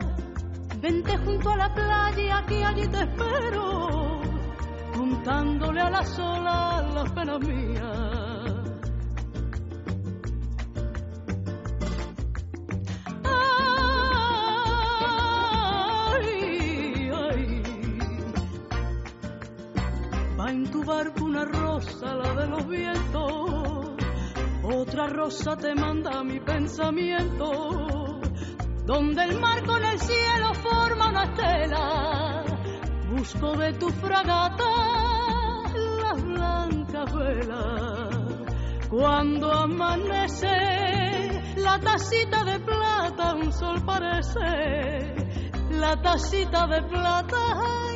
Vente 0.81 1.17
junto 1.19 1.51
a 1.51 1.57
la 1.57 1.75
playa 1.75 2.45
que 2.47 2.65
allí 2.65 2.89
te 2.89 3.01
espero 3.01 4.21
contándole 5.21 5.81
a 5.81 5.91
las 5.91 6.19
olas 6.19 6.95
las 6.95 7.13
penas 7.13 7.41
mías. 7.41 8.00
En 20.51 20.69
tu 20.69 20.83
barco 20.85 21.25
una 21.25 21.45
rosa, 21.45 22.15
la 22.15 22.35
de 22.35 22.47
los 22.49 22.67
vientos, 22.67 23.91
otra 24.65 25.07
rosa 25.07 25.57
te 25.57 25.75
manda 25.77 26.25
mi 26.25 26.41
pensamiento, 26.41 28.21
donde 28.85 29.23
el 29.23 29.39
mar 29.39 29.65
con 29.65 29.85
el 29.85 30.01
cielo 30.01 30.53
forma 30.55 31.09
una 31.09 31.25
estela 31.25 32.45
busco 33.11 33.57
de 33.57 33.73
tu 33.75 33.91
fragata 33.91 34.65
las 36.03 36.25
blancas 36.25 37.15
velas. 37.15 38.89
Cuando 38.89 39.53
amanece, 39.53 40.49
la 41.59 41.79
tacita 41.79 42.45
de 42.45 42.59
plata 42.61 43.35
un 43.35 43.53
sol 43.53 43.83
parece. 43.85 45.15
La 45.71 46.01
tacita 46.03 46.67
de 46.67 46.83
plata, 46.83 47.90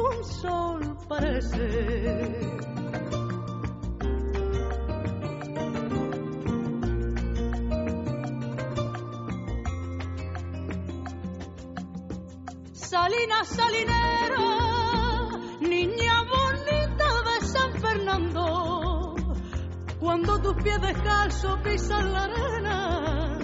un 0.00 0.24
sol 0.24 0.96
parece. 1.08 2.60
Salina 12.72 13.44
Salinera, 13.44 14.46
niña 15.60 16.24
bonita 16.24 17.08
de 17.28 17.46
San 17.46 17.72
Fernando, 17.80 19.14
cuando 20.00 20.40
tus 20.42 20.54
pies 20.62 20.80
descalzos 20.80 21.60
pisan 21.62 22.12
la 22.12 22.24
arena, 22.24 23.38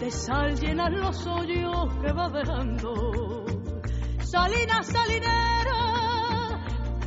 de 0.00 0.10
sal 0.10 0.58
llenan 0.58 1.00
los 1.00 1.24
hoyos 1.26 1.94
que 2.02 2.12
vas 2.12 2.32
dejando. 2.32 3.44
Salina 4.18 4.82
Salinera, 4.82 5.73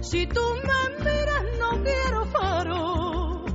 si 0.09 0.25
tú 0.27 0.41
me 0.67 1.03
miras 1.03 1.43
no 1.59 1.83
quiero 1.83 2.25
faro, 2.27 3.45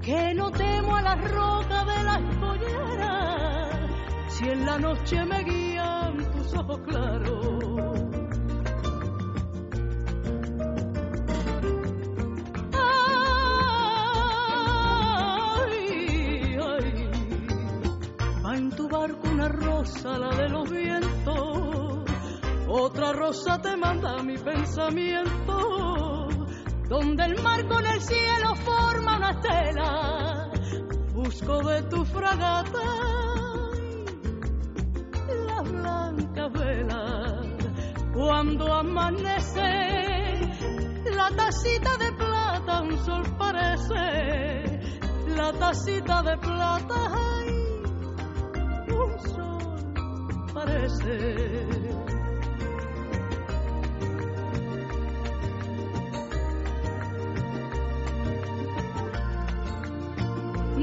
que 0.00 0.34
no 0.34 0.50
temo 0.50 0.96
a 0.96 1.02
la 1.02 1.14
roca 1.16 1.84
de 1.84 2.02
la 2.04 2.14
escollera, 2.30 3.88
si 4.28 4.48
en 4.48 4.64
la 4.64 4.78
noche 4.78 5.24
me 5.26 5.44
guían 5.44 6.30
tus 6.32 6.54
ojos 6.54 6.80
claros. 6.86 8.08
Ay, 15.58 16.56
ay, 16.56 17.10
va 18.44 18.56
en 18.56 18.70
tu 18.70 18.88
barco 18.88 19.28
una 19.28 19.48
rosa, 19.48 20.18
la 20.18 20.30
de 20.36 20.48
los 20.48 20.70
vientos, 20.70 22.04
otra 22.68 23.12
rosa 23.12 23.60
te 23.60 23.76
manda 23.76 24.22
mi 24.22 24.38
pensamiento, 24.38 25.57
donde 26.88 27.24
el 27.24 27.42
mar 27.42 27.66
con 27.66 27.84
el 27.86 28.00
cielo 28.00 28.54
forma 28.56 29.16
una 29.18 29.30
estela, 29.30 30.50
busco 31.14 31.62
de 31.68 31.82
tu 31.82 32.04
fragata 32.04 33.18
las 35.46 35.70
blancas 35.70 36.52
velas. 36.52 37.46
Cuando 38.14 38.72
amanece, 38.72 39.70
la 41.14 41.30
tacita 41.36 41.96
de 41.98 42.12
plata 42.12 42.82
un 42.82 42.98
sol 43.04 43.22
parece. 43.38 44.80
La 45.36 45.52
tacita 45.52 46.22
de 46.22 46.36
plata, 46.38 47.12
un 48.88 49.18
sol 49.28 50.52
parece. 50.52 51.87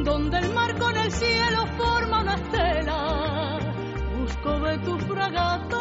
Donde 0.06 0.38
el 0.38 0.54
mar 0.54 0.78
con 0.78 0.96
el 0.96 1.12
cielo 1.12 1.66
forma 1.78 2.22
una 2.22 2.36
estela, 2.36 3.60
busco 4.16 4.60
de 4.60 4.78
tu 4.78 4.98
fragata 5.00 5.75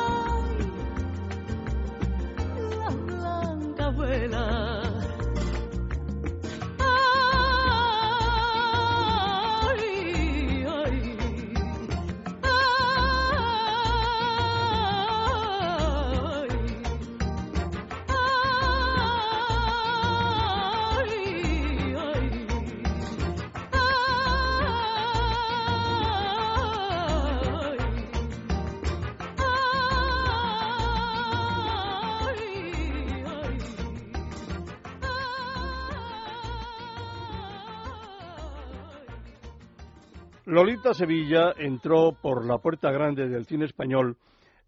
Lolita 40.55 40.95
Sevilla 40.95 41.53
entró 41.59 42.13
por 42.13 42.47
la 42.47 42.59
puerta 42.59 42.93
grande 42.93 43.29
del 43.29 43.45
cine 43.45 43.65
español 43.65 44.17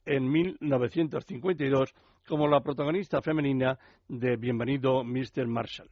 en 0.04 0.28
1952 0.28 1.94
como 2.26 2.48
la 2.48 2.58
protagonista 2.58 3.22
femenina 3.22 3.78
de 4.08 4.34
Bienvenido 4.34 5.04
Mr. 5.04 5.46
Marshall. 5.46 5.88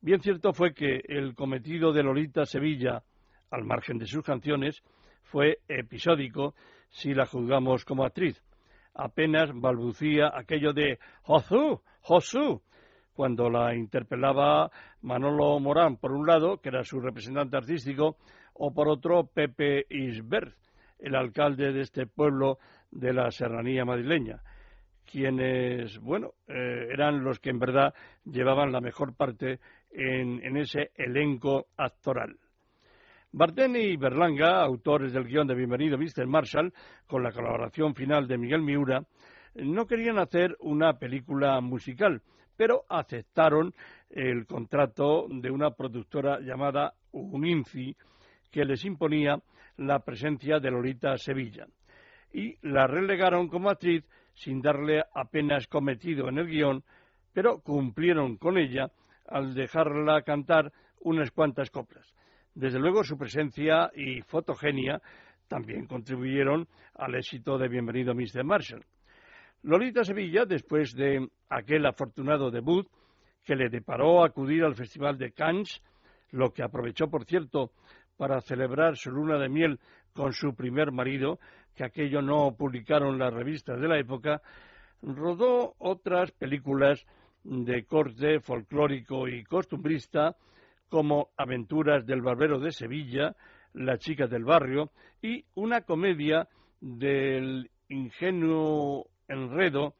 Bien 0.00 0.20
cierto 0.20 0.52
fue 0.52 0.74
que 0.74 1.00
el 1.06 1.36
cometido 1.36 1.92
de 1.92 2.02
Lolita 2.02 2.44
Sevilla, 2.44 3.04
al 3.52 3.62
margen 3.62 3.98
de 3.98 4.06
sus 4.06 4.24
canciones, 4.24 4.82
fue 5.22 5.60
episódico 5.68 6.56
si 6.90 7.14
la 7.14 7.26
juzgamos 7.26 7.84
como 7.84 8.04
actriz. 8.04 8.42
Apenas 8.94 9.52
balbucía 9.54 10.32
aquello 10.34 10.72
de 10.72 10.98
Josu, 11.22 11.80
Josu, 12.00 12.62
cuando 13.14 13.48
la 13.48 13.76
interpelaba 13.76 14.72
Manolo 15.02 15.60
Morán, 15.60 15.98
por 15.98 16.10
un 16.10 16.26
lado, 16.26 16.58
que 16.60 16.70
era 16.70 16.82
su 16.82 16.98
representante 16.98 17.56
artístico, 17.56 18.16
o 18.54 18.72
por 18.72 18.88
otro 18.88 19.26
Pepe 19.26 19.86
Isbert, 19.88 20.56
el 20.98 21.14
alcalde 21.14 21.72
de 21.72 21.82
este 21.82 22.06
pueblo 22.06 22.58
de 22.90 23.12
la 23.12 23.30
serranía 23.30 23.84
madrileña, 23.84 24.42
quienes, 25.04 25.98
bueno, 25.98 26.32
eh, 26.48 26.88
eran 26.92 27.22
los 27.22 27.38
que 27.38 27.50
en 27.50 27.58
verdad 27.58 27.94
llevaban 28.24 28.72
la 28.72 28.80
mejor 28.80 29.14
parte 29.14 29.60
en, 29.90 30.44
en 30.44 30.56
ese 30.56 30.90
elenco 30.94 31.66
actoral. 31.76 32.36
Barteni 33.32 33.80
y 33.80 33.96
Berlanga, 33.96 34.62
autores 34.62 35.12
del 35.12 35.24
guion 35.24 35.46
de 35.48 35.56
Bienvenido 35.56 35.98
Mr. 35.98 36.26
Marshall, 36.26 36.72
con 37.06 37.22
la 37.24 37.32
colaboración 37.32 37.94
final 37.94 38.28
de 38.28 38.38
Miguel 38.38 38.62
Miura, 38.62 39.04
no 39.56 39.86
querían 39.86 40.18
hacer 40.18 40.56
una 40.60 40.98
película 40.98 41.60
musical, 41.60 42.22
pero 42.56 42.84
aceptaron 42.88 43.74
el 44.10 44.46
contrato 44.46 45.26
de 45.28 45.50
una 45.50 45.72
productora 45.72 46.38
llamada 46.40 46.94
Uninci, 47.10 47.96
que 48.54 48.64
les 48.64 48.84
imponía 48.84 49.36
la 49.78 49.98
presencia 49.98 50.60
de 50.60 50.70
Lolita 50.70 51.18
Sevilla. 51.18 51.66
Y 52.32 52.56
la 52.62 52.86
relegaron 52.86 53.48
como 53.48 53.68
actriz 53.68 54.04
sin 54.32 54.62
darle 54.62 55.02
apenas 55.12 55.66
cometido 55.66 56.28
en 56.28 56.38
el 56.38 56.46
guion, 56.46 56.84
pero 57.32 57.58
cumplieron 57.58 58.36
con 58.36 58.56
ella 58.56 58.92
al 59.26 59.54
dejarla 59.54 60.22
cantar 60.22 60.72
unas 61.00 61.32
cuantas 61.32 61.68
coplas. 61.70 62.14
Desde 62.54 62.78
luego 62.78 63.02
su 63.02 63.18
presencia 63.18 63.90
y 63.92 64.22
fotogenia 64.22 65.02
también 65.48 65.88
contribuyeron 65.88 66.68
al 66.94 67.16
éxito 67.16 67.58
de 67.58 67.66
Bienvenido 67.66 68.14
Mr. 68.14 68.44
Marshall. 68.44 68.84
Lolita 69.64 70.04
Sevilla, 70.04 70.44
después 70.44 70.94
de 70.94 71.28
aquel 71.48 71.86
afortunado 71.86 72.52
debut 72.52 72.86
que 73.44 73.56
le 73.56 73.68
deparó 73.68 74.22
acudir 74.22 74.62
al 74.62 74.76
Festival 74.76 75.18
de 75.18 75.32
Cannes, 75.32 75.82
lo 76.30 76.52
que 76.52 76.62
aprovechó, 76.62 77.08
por 77.08 77.24
cierto, 77.24 77.72
para 78.16 78.40
celebrar 78.40 78.96
su 78.96 79.10
luna 79.10 79.38
de 79.38 79.48
miel 79.48 79.80
con 80.12 80.32
su 80.32 80.54
primer 80.54 80.92
marido, 80.92 81.38
que 81.74 81.84
aquello 81.84 82.22
no 82.22 82.54
publicaron 82.56 83.18
las 83.18 83.32
revistas 83.32 83.80
de 83.80 83.88
la 83.88 83.98
época, 83.98 84.40
rodó 85.02 85.74
otras 85.78 86.30
películas 86.32 87.04
de 87.42 87.84
corte 87.84 88.40
folclórico 88.40 89.28
y 89.28 89.44
costumbrista, 89.44 90.36
como 90.88 91.30
Aventuras 91.36 92.06
del 92.06 92.22
Barbero 92.22 92.58
de 92.60 92.72
Sevilla, 92.72 93.34
La 93.72 93.98
chica 93.98 94.28
del 94.28 94.44
barrio 94.44 94.92
y 95.20 95.44
una 95.54 95.80
comedia 95.80 96.48
del 96.80 97.70
ingenuo 97.88 99.08
enredo 99.26 99.96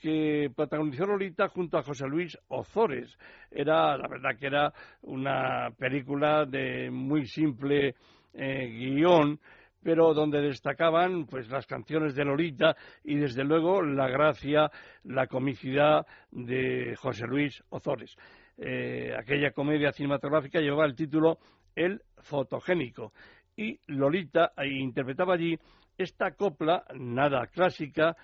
que 0.00 0.50
protagonizó 0.54 1.06
Lolita 1.06 1.48
junto 1.48 1.78
a 1.78 1.82
José 1.82 2.06
Luis 2.06 2.38
Ozores. 2.48 3.16
Era, 3.50 3.96
la 3.96 4.08
verdad 4.08 4.36
que 4.38 4.46
era 4.46 4.72
una 5.02 5.70
película 5.78 6.44
de 6.46 6.90
muy 6.90 7.26
simple 7.26 7.94
eh, 8.34 8.66
guion, 8.68 9.38
pero 9.82 10.14
donde 10.14 10.40
destacaban 10.40 11.26
pues 11.26 11.48
las 11.48 11.66
canciones 11.66 12.14
de 12.14 12.24
Lolita 12.24 12.76
y 13.04 13.16
desde 13.16 13.44
luego 13.44 13.82
la 13.82 14.08
gracia, 14.08 14.70
la 15.04 15.26
comicidad 15.26 16.06
de 16.30 16.94
José 16.96 17.26
Luis 17.26 17.62
Ozores. 17.68 18.16
Eh, 18.58 19.14
aquella 19.16 19.52
comedia 19.52 19.92
cinematográfica 19.92 20.60
llevaba 20.60 20.86
el 20.86 20.96
título 20.96 21.38
El 21.74 22.00
fotogénico 22.18 23.12
y 23.56 23.78
Lolita 23.86 24.52
interpretaba 24.64 25.34
allí 25.34 25.58
esta 25.96 26.32
copla 26.32 26.84
nada 26.94 27.46
clásica, 27.46 28.16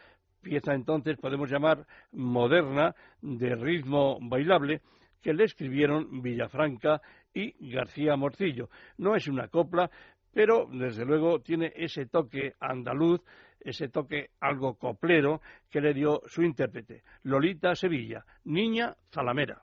pieza 0.42 0.74
entonces 0.74 1.16
podemos 1.16 1.50
llamar 1.50 1.86
moderna 2.12 2.94
de 3.20 3.54
ritmo 3.54 4.18
bailable 4.20 4.82
que 5.22 5.32
le 5.32 5.44
escribieron 5.44 6.20
Villafranca 6.20 7.00
y 7.32 7.72
García 7.72 8.16
Morcillo. 8.16 8.68
No 8.98 9.14
es 9.14 9.28
una 9.28 9.48
copla, 9.48 9.90
pero 10.34 10.66
desde 10.70 11.04
luego 11.04 11.40
tiene 11.40 11.72
ese 11.76 12.06
toque 12.06 12.54
andaluz, 12.60 13.22
ese 13.60 13.88
toque 13.88 14.30
algo 14.40 14.74
coplero 14.74 15.40
que 15.70 15.80
le 15.80 15.94
dio 15.94 16.20
su 16.26 16.42
intérprete, 16.42 17.02
Lolita 17.22 17.74
Sevilla, 17.74 18.24
niña 18.44 18.96
zalamera. 19.10 19.62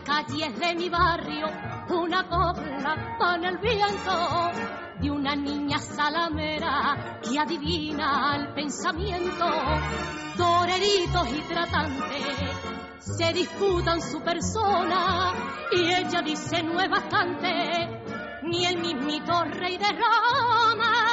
Calles 0.00 0.58
de 0.58 0.74
mi 0.74 0.88
barrio, 0.88 1.46
una 1.88 2.22
copla 2.28 3.16
con 3.18 3.44
el 3.44 3.58
viento 3.58 4.50
de 5.00 5.10
una 5.10 5.34
niña 5.34 5.78
salamera 5.78 7.20
que 7.22 7.38
adivina 7.38 8.36
el 8.36 8.54
pensamiento. 8.54 9.46
Toreritos 10.36 11.28
y 11.32 11.40
tratantes 11.42 12.80
se 13.00 13.32
disputan 13.32 14.00
su 14.00 14.20
persona 14.20 15.32
y 15.72 15.92
ella 15.92 16.22
dice 16.22 16.62
no 16.62 16.80
es 16.80 16.90
bastante 16.90 18.02
ni 18.42 18.66
el 18.66 18.78
mismito 18.78 19.44
rey 19.44 19.76
de 19.76 19.88
Roma. 19.88 21.09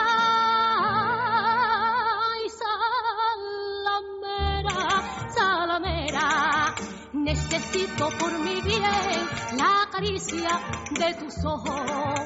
Necesito 7.28 8.10
por 8.18 8.32
mi 8.40 8.62
bien 8.62 9.28
la 9.58 9.90
caricia 9.92 10.62
de 10.92 11.14
tus 11.16 11.44
ojos 11.44 12.22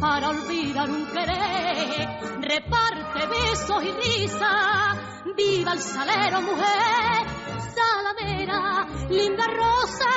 para 0.00 0.28
olvidar 0.28 0.88
un 0.88 1.04
querer. 1.06 2.06
Reparte 2.42 3.26
besos 3.26 3.82
y 3.82 3.90
risa, 3.90 4.94
viva 5.36 5.72
el 5.72 5.80
salero 5.80 6.40
mujer, 6.42 7.26
salamera, 7.74 8.86
linda 9.10 9.46
rosa, 9.48 10.10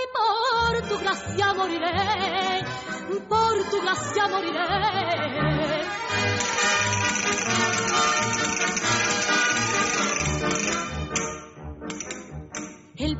y 0.00 0.04
por 0.16 0.88
tu 0.88 0.98
gracia 0.98 1.54
moriré, 1.54 2.64
por 3.28 3.70
tu 3.70 3.80
gracia 3.82 4.26
moriré. 4.26 5.82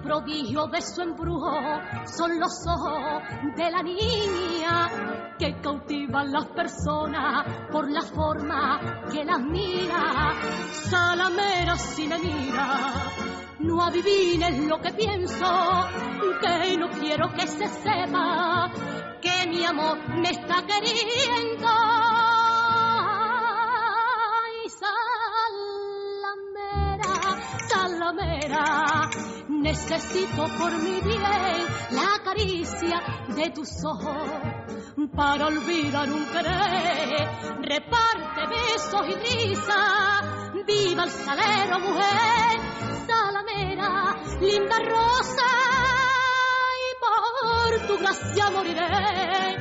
Prodigio 0.02 0.66
de 0.66 0.80
su 0.80 1.02
embrujo 1.02 1.52
son 2.06 2.38
los 2.38 2.52
ojos 2.66 3.22
de 3.56 3.70
la 3.70 3.82
niña 3.82 5.36
que 5.38 5.60
cautivan 5.60 6.32
las 6.32 6.46
personas 6.46 7.68
por 7.70 7.90
la 7.90 8.02
forma 8.02 9.06
que 9.10 9.24
las 9.24 9.40
mira. 9.40 10.34
Salamera 10.72 11.76
si 11.76 12.06
me 12.08 12.18
mira, 12.18 12.92
no 13.60 13.82
adivines 13.82 14.66
lo 14.66 14.80
que 14.80 14.92
pienso, 14.92 15.46
que 16.40 16.76
no 16.76 16.90
quiero 16.90 17.32
que 17.32 17.46
se 17.46 17.68
sepa 17.68 18.70
que 19.22 19.46
mi 19.48 19.64
amor 19.64 19.98
me 20.16 20.30
está 20.30 20.66
queriendo. 20.66 21.68
Salamera, 26.42 27.12
Salamera, 27.68 29.10
necesito 29.62 30.48
por 30.58 30.72
mi 30.72 31.00
bien 31.00 31.22
la 31.22 32.20
caricia 32.24 33.00
de 33.28 33.50
tus 33.50 33.84
ojos 33.84 34.28
para 35.14 35.46
olvidar 35.46 36.10
un 36.10 36.24
querer. 36.26 37.28
Reparte 37.62 38.46
besos 38.48 39.08
y 39.08 39.14
risa, 39.14 40.52
viva 40.66 41.04
el 41.04 41.10
salero 41.10 41.78
mujer, 41.78 42.60
Salamera, 43.06 44.16
linda 44.40 44.78
rosa, 44.80 45.81
por 47.72 47.86
tu 47.86 47.98
gracia 47.98 48.50
moriré, 48.50 49.56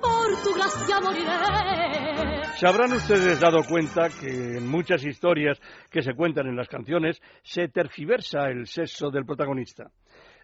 por 0.00 0.42
tu 0.42 0.54
gracia 0.54 1.00
moriré. 1.00 2.44
Se 2.56 2.66
habrán 2.66 2.92
ustedes 2.92 3.40
dado 3.40 3.62
cuenta 3.62 4.08
que 4.08 4.58
en 4.58 4.68
muchas 4.68 5.04
historias 5.04 5.60
que 5.90 6.02
se 6.02 6.14
cuentan 6.14 6.46
en 6.48 6.56
las 6.56 6.68
canciones 6.68 7.20
se 7.42 7.68
tergiversa 7.68 8.48
el 8.48 8.66
sexo 8.66 9.10
del 9.10 9.24
protagonista. 9.24 9.90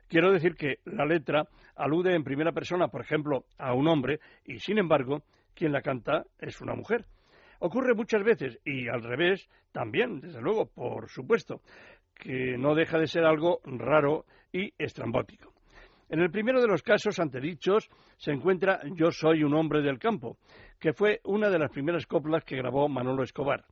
Quiero 0.08 0.32
decir 0.32 0.54
que 0.54 0.76
la 0.84 1.04
letra 1.04 1.46
alude 1.76 2.14
en 2.14 2.24
primera 2.24 2.52
persona, 2.52 2.88
por 2.88 3.00
ejemplo, 3.00 3.44
a 3.58 3.74
un 3.74 3.88
hombre 3.88 4.20
y, 4.44 4.58
sin 4.60 4.78
embargo, 4.78 5.24
quien 5.54 5.72
la 5.72 5.82
canta 5.82 6.24
es 6.38 6.60
una 6.60 6.74
mujer. 6.74 7.04
Ocurre 7.58 7.94
muchas 7.94 8.22
veces 8.22 8.58
y 8.64 8.88
al 8.88 9.02
revés 9.02 9.48
también, 9.72 10.20
desde 10.20 10.40
luego, 10.40 10.66
por 10.66 11.08
supuesto, 11.08 11.60
que 12.14 12.56
no 12.58 12.74
deja 12.74 12.98
de 12.98 13.08
ser 13.08 13.24
algo 13.24 13.60
raro 13.64 14.24
y 14.52 14.72
estrambótico. 14.78 15.53
En 16.10 16.20
el 16.20 16.30
primero 16.30 16.60
de 16.60 16.68
los 16.68 16.82
casos 16.82 17.18
antedichos 17.18 17.88
se 18.18 18.30
encuentra 18.30 18.80
Yo 18.94 19.10
soy 19.10 19.42
un 19.42 19.54
hombre 19.54 19.80
del 19.80 19.98
campo, 19.98 20.36
que 20.78 20.92
fue 20.92 21.20
una 21.24 21.48
de 21.48 21.58
las 21.58 21.70
primeras 21.70 22.06
coplas 22.06 22.44
que 22.44 22.56
grabó 22.56 22.88
Manolo 22.88 23.22
Escobar. 23.22 23.64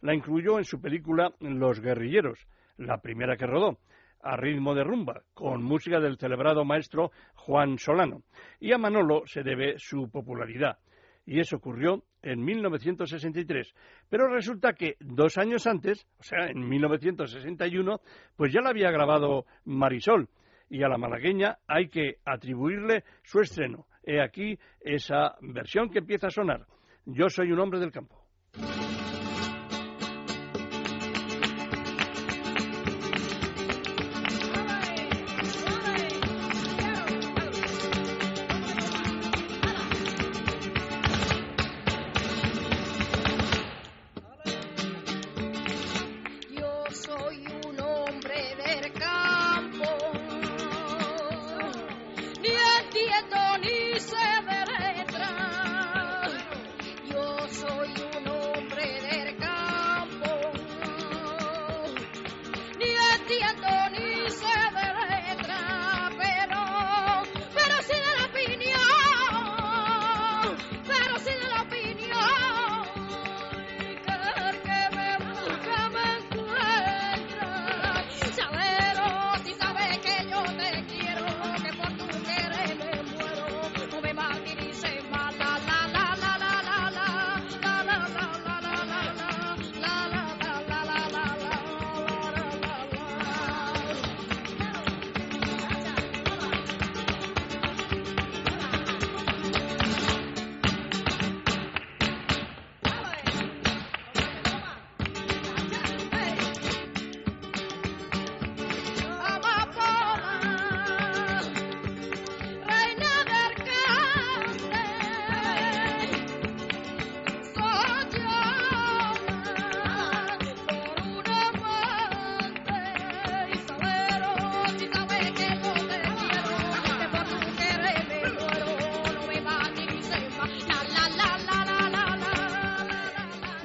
La 0.00 0.14
incluyó 0.14 0.58
en 0.58 0.64
su 0.64 0.80
película 0.80 1.32
Los 1.40 1.80
guerrilleros, 1.80 2.46
la 2.76 2.98
primera 2.98 3.36
que 3.36 3.46
rodó, 3.46 3.78
a 4.22 4.36
ritmo 4.36 4.74
de 4.74 4.84
rumba, 4.84 5.22
con 5.34 5.64
música 5.64 5.98
del 5.98 6.16
celebrado 6.16 6.64
maestro 6.64 7.10
Juan 7.34 7.76
Solano. 7.78 8.22
Y 8.60 8.72
a 8.72 8.78
Manolo 8.78 9.22
se 9.26 9.42
debe 9.42 9.74
su 9.78 10.08
popularidad. 10.10 10.78
Y 11.26 11.40
eso 11.40 11.56
ocurrió 11.56 12.04
en 12.22 12.42
1963. 12.42 13.74
Pero 14.08 14.28
resulta 14.28 14.72
que 14.74 14.96
dos 15.00 15.36
años 15.38 15.66
antes, 15.66 16.06
o 16.18 16.22
sea, 16.22 16.46
en 16.46 16.68
1961, 16.68 18.00
pues 18.36 18.52
ya 18.52 18.60
la 18.60 18.70
había 18.70 18.90
grabado 18.90 19.44
Marisol. 19.64 20.28
Y 20.70 20.82
a 20.84 20.88
la 20.88 20.96
malagueña 20.96 21.58
hay 21.66 21.88
que 21.88 22.18
atribuirle 22.24 23.04
su 23.24 23.40
estreno. 23.40 23.86
He 24.04 24.22
aquí 24.22 24.58
esa 24.80 25.36
versión 25.42 25.90
que 25.90 25.98
empieza 25.98 26.28
a 26.28 26.30
sonar. 26.30 26.66
Yo 27.04 27.28
soy 27.28 27.52
un 27.52 27.58
hombre 27.58 27.80
del 27.80 27.90
campo. 27.90 28.19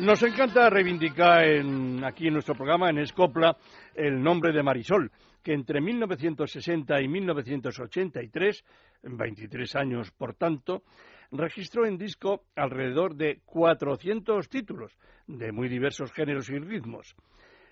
Nos 0.06 0.22
encanta 0.22 0.70
reivindicar 0.70 1.44
en- 1.46 2.04
aquí 2.04 2.28
en 2.28 2.34
nuestro 2.34 2.54
programa, 2.54 2.92
en 2.92 3.00
Escopla, 3.00 3.58
el 3.96 4.22
nombre 4.22 4.52
de 4.54 4.62
Marisol, 4.62 5.12
que 5.42 5.54
entre 5.54 5.82
1960 5.82 7.02
y 7.02 7.08
1983, 7.08 8.64
en 9.02 9.18
23 9.18 9.76
años 9.76 10.12
por 10.12 10.36
tanto, 10.36 10.84
registró 11.32 11.88
en 11.88 11.98
disco 11.98 12.44
alrededor 12.56 13.16
de 13.16 13.40
400 13.46 14.48
títulos 14.48 14.96
de 15.26 15.52
muy 15.52 15.70
diversos 15.70 16.12
géneros 16.12 16.52
y 16.52 16.60
ritmos. 16.60 17.16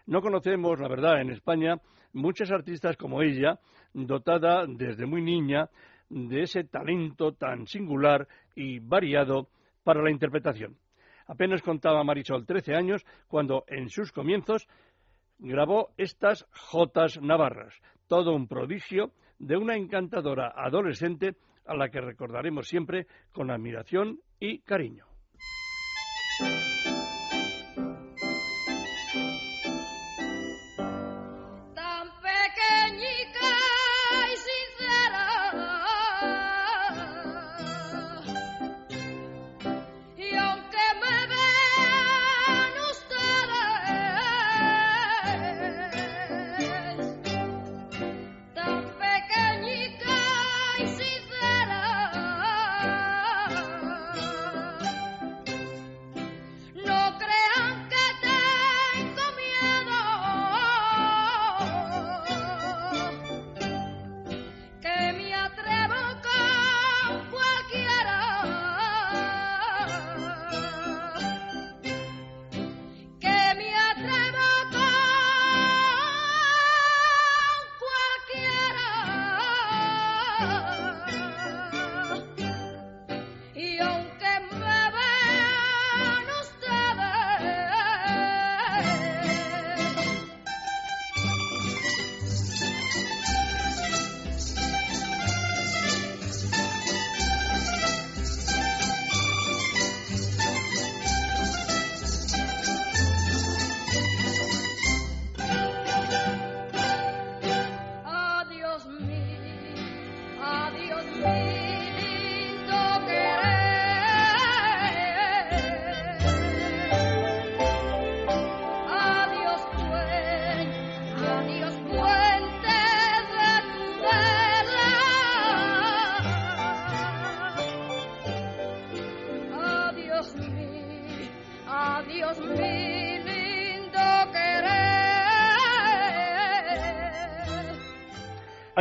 No 0.07 0.19
conocemos, 0.21 0.79
la 0.79 0.88
verdad, 0.88 1.21
en 1.21 1.29
España 1.29 1.75
muchas 2.13 2.51
artistas 2.51 2.97
como 2.97 3.21
ella, 3.21 3.59
dotada 3.93 4.65
desde 4.67 5.05
muy 5.05 5.21
niña 5.21 5.69
de 6.09 6.41
ese 6.41 6.63
talento 6.63 7.34
tan 7.34 7.67
singular 7.67 8.27
y 8.55 8.79
variado 8.79 9.49
para 9.84 10.01
la 10.01 10.09
interpretación. 10.09 10.75
Apenas 11.28 11.61
contaba 11.61 12.03
Marisol 12.03 12.45
13 12.45 12.76
años 12.76 13.05
cuando 13.28 13.63
en 13.67 13.89
sus 13.89 14.11
comienzos 14.11 14.67
grabó 15.39 15.93
estas 15.97 16.47
Jotas 16.51 17.21
Navarras, 17.21 17.74
todo 18.07 18.34
un 18.34 18.47
prodigio 18.47 19.11
de 19.39 19.57
una 19.57 19.76
encantadora 19.76 20.53
adolescente 20.55 21.36
a 21.65 21.76
la 21.76 21.89
que 21.89 22.01
recordaremos 22.01 22.67
siempre 22.67 23.07
con 23.32 23.51
admiración 23.51 24.19
y 24.39 24.59
cariño. 24.59 25.12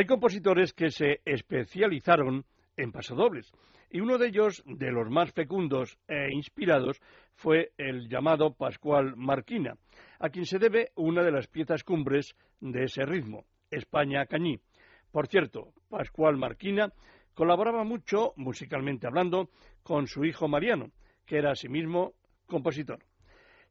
Hay 0.02 0.06
compositores 0.06 0.72
que 0.72 0.90
se 0.90 1.20
especializaron 1.24 2.44
en 2.76 2.90
pasodobles 2.90 3.52
y 3.88 4.00
uno 4.00 4.18
de 4.18 4.26
ellos, 4.26 4.60
de 4.66 4.90
los 4.90 5.08
más 5.08 5.30
fecundos 5.30 5.96
e 6.08 6.32
inspirados, 6.32 7.00
fue 7.36 7.70
el 7.78 8.08
llamado 8.08 8.52
Pascual 8.52 9.14
Marquina, 9.16 9.76
a 10.18 10.28
quien 10.30 10.44
se 10.44 10.58
debe 10.58 10.90
una 10.96 11.22
de 11.22 11.30
las 11.30 11.46
piezas 11.46 11.84
cumbres 11.84 12.34
de 12.58 12.82
ese 12.82 13.06
ritmo, 13.06 13.44
España 13.70 14.26
Cañí. 14.26 14.58
Por 15.12 15.28
cierto, 15.28 15.72
Pascual 15.88 16.36
Marquina 16.36 16.92
colaboraba 17.32 17.84
mucho, 17.84 18.32
musicalmente 18.34 19.06
hablando, 19.06 19.50
con 19.84 20.08
su 20.08 20.24
hijo 20.24 20.48
Mariano, 20.48 20.90
que 21.24 21.38
era 21.38 21.52
asimismo 21.52 22.14
compositor. 22.48 23.04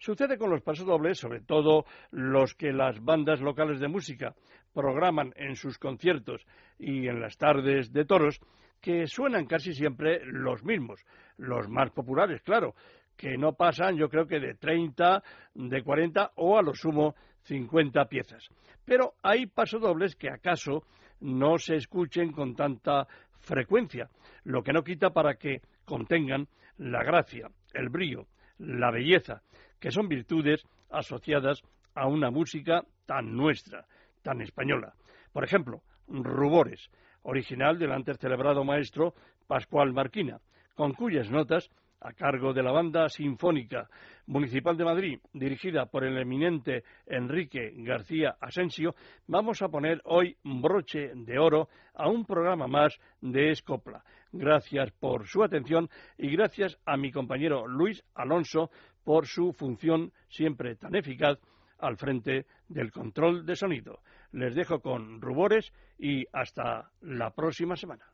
Sucede 0.01 0.39
con 0.39 0.49
los 0.49 0.63
pasodobles, 0.63 1.19
sobre 1.19 1.41
todo 1.41 1.85
los 2.09 2.55
que 2.55 2.73
las 2.73 2.99
bandas 3.03 3.39
locales 3.39 3.79
de 3.79 3.87
música 3.87 4.33
programan 4.73 5.31
en 5.35 5.55
sus 5.55 5.77
conciertos 5.77 6.43
y 6.79 7.07
en 7.07 7.21
las 7.21 7.37
tardes 7.37 7.93
de 7.93 8.05
toros, 8.05 8.41
que 8.81 9.05
suenan 9.05 9.45
casi 9.45 9.75
siempre 9.75 10.21
los 10.25 10.63
mismos, 10.63 11.05
los 11.37 11.69
más 11.69 11.91
populares, 11.91 12.41
claro, 12.41 12.73
que 13.15 13.37
no 13.37 13.53
pasan 13.53 13.95
yo 13.95 14.09
creo 14.09 14.25
que 14.25 14.39
de 14.39 14.55
30, 14.55 15.21
de 15.53 15.83
40 15.83 16.31
o 16.37 16.57
a 16.57 16.63
lo 16.63 16.73
sumo 16.73 17.13
50 17.43 18.05
piezas. 18.05 18.49
Pero 18.83 19.13
hay 19.21 19.45
pasodobles 19.45 20.15
que 20.15 20.31
acaso 20.31 20.83
no 21.19 21.59
se 21.59 21.75
escuchen 21.75 22.31
con 22.31 22.55
tanta 22.55 23.05
frecuencia, 23.37 24.09
lo 24.45 24.63
que 24.63 24.73
no 24.73 24.83
quita 24.83 25.11
para 25.11 25.35
que 25.35 25.61
contengan 25.85 26.47
la 26.79 27.03
gracia, 27.03 27.51
el 27.75 27.89
brillo, 27.89 28.25
la 28.57 28.89
belleza, 28.89 29.43
que 29.81 29.91
son 29.91 30.07
virtudes 30.07 30.63
asociadas 30.89 31.61
a 31.93 32.07
una 32.07 32.31
música 32.31 32.83
tan 33.05 33.35
nuestra, 33.35 33.85
tan 34.21 34.41
española. 34.41 34.93
Por 35.33 35.43
ejemplo, 35.43 35.81
Rubores, 36.07 36.89
original 37.23 37.77
del 37.77 37.91
antes 37.91 38.17
celebrado 38.17 38.63
maestro 38.63 39.13
Pascual 39.47 39.91
Marquina, 39.91 40.39
con 40.75 40.93
cuyas 40.93 41.29
notas 41.29 41.69
a 42.01 42.13
cargo 42.13 42.53
de 42.53 42.63
la 42.63 42.71
Banda 42.71 43.07
Sinfónica 43.09 43.87
Municipal 44.25 44.75
de 44.75 44.85
Madrid, 44.85 45.19
dirigida 45.33 45.85
por 45.85 46.03
el 46.03 46.17
eminente 46.17 46.83
Enrique 47.05 47.73
García 47.77 48.35
Asensio, 48.39 48.95
vamos 49.27 49.61
a 49.61 49.69
poner 49.69 50.01
hoy 50.05 50.35
broche 50.43 51.11
de 51.13 51.37
oro 51.37 51.69
a 51.93 52.09
un 52.09 52.25
programa 52.25 52.67
más 52.67 52.97
de 53.21 53.51
Escopla. 53.51 54.03
Gracias 54.31 54.91
por 54.91 55.27
su 55.27 55.43
atención 55.43 55.89
y 56.17 56.29
gracias 56.31 56.79
a 56.85 56.97
mi 56.97 57.11
compañero 57.11 57.67
Luis 57.67 58.03
Alonso 58.15 58.71
por 59.03 59.27
su 59.27 59.53
función 59.53 60.11
siempre 60.29 60.75
tan 60.75 60.95
eficaz 60.95 61.39
al 61.79 61.97
frente 61.97 62.45
del 62.67 62.91
control 62.91 63.45
de 63.45 63.55
sonido. 63.55 63.99
Les 64.31 64.55
dejo 64.55 64.79
con 64.79 65.21
rubores 65.21 65.73
y 65.97 66.25
hasta 66.31 66.91
la 67.01 67.33
próxima 67.33 67.75
semana. 67.75 68.05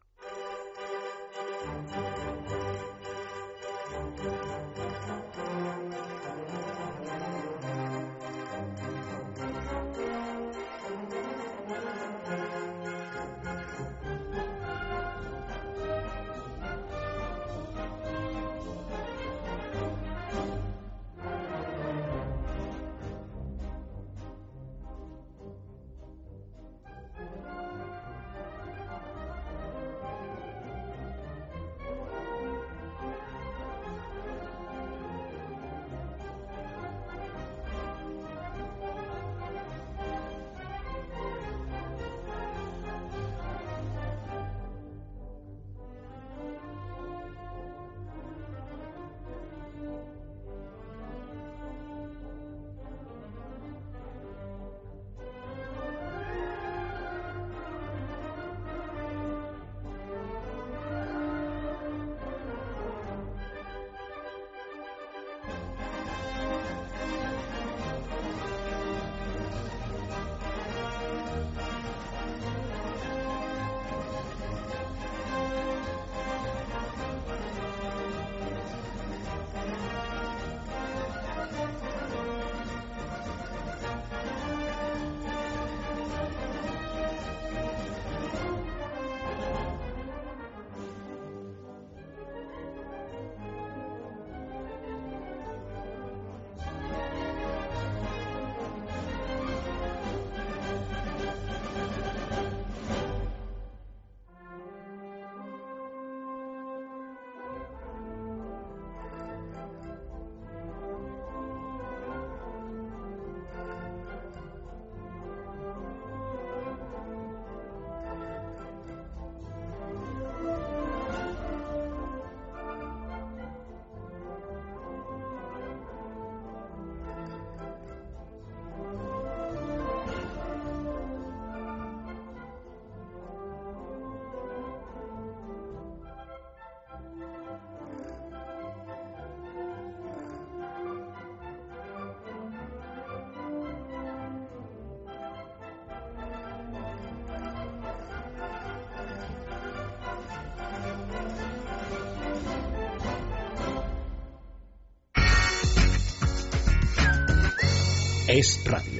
Es 158.38 158.60
radio. 158.66 158.97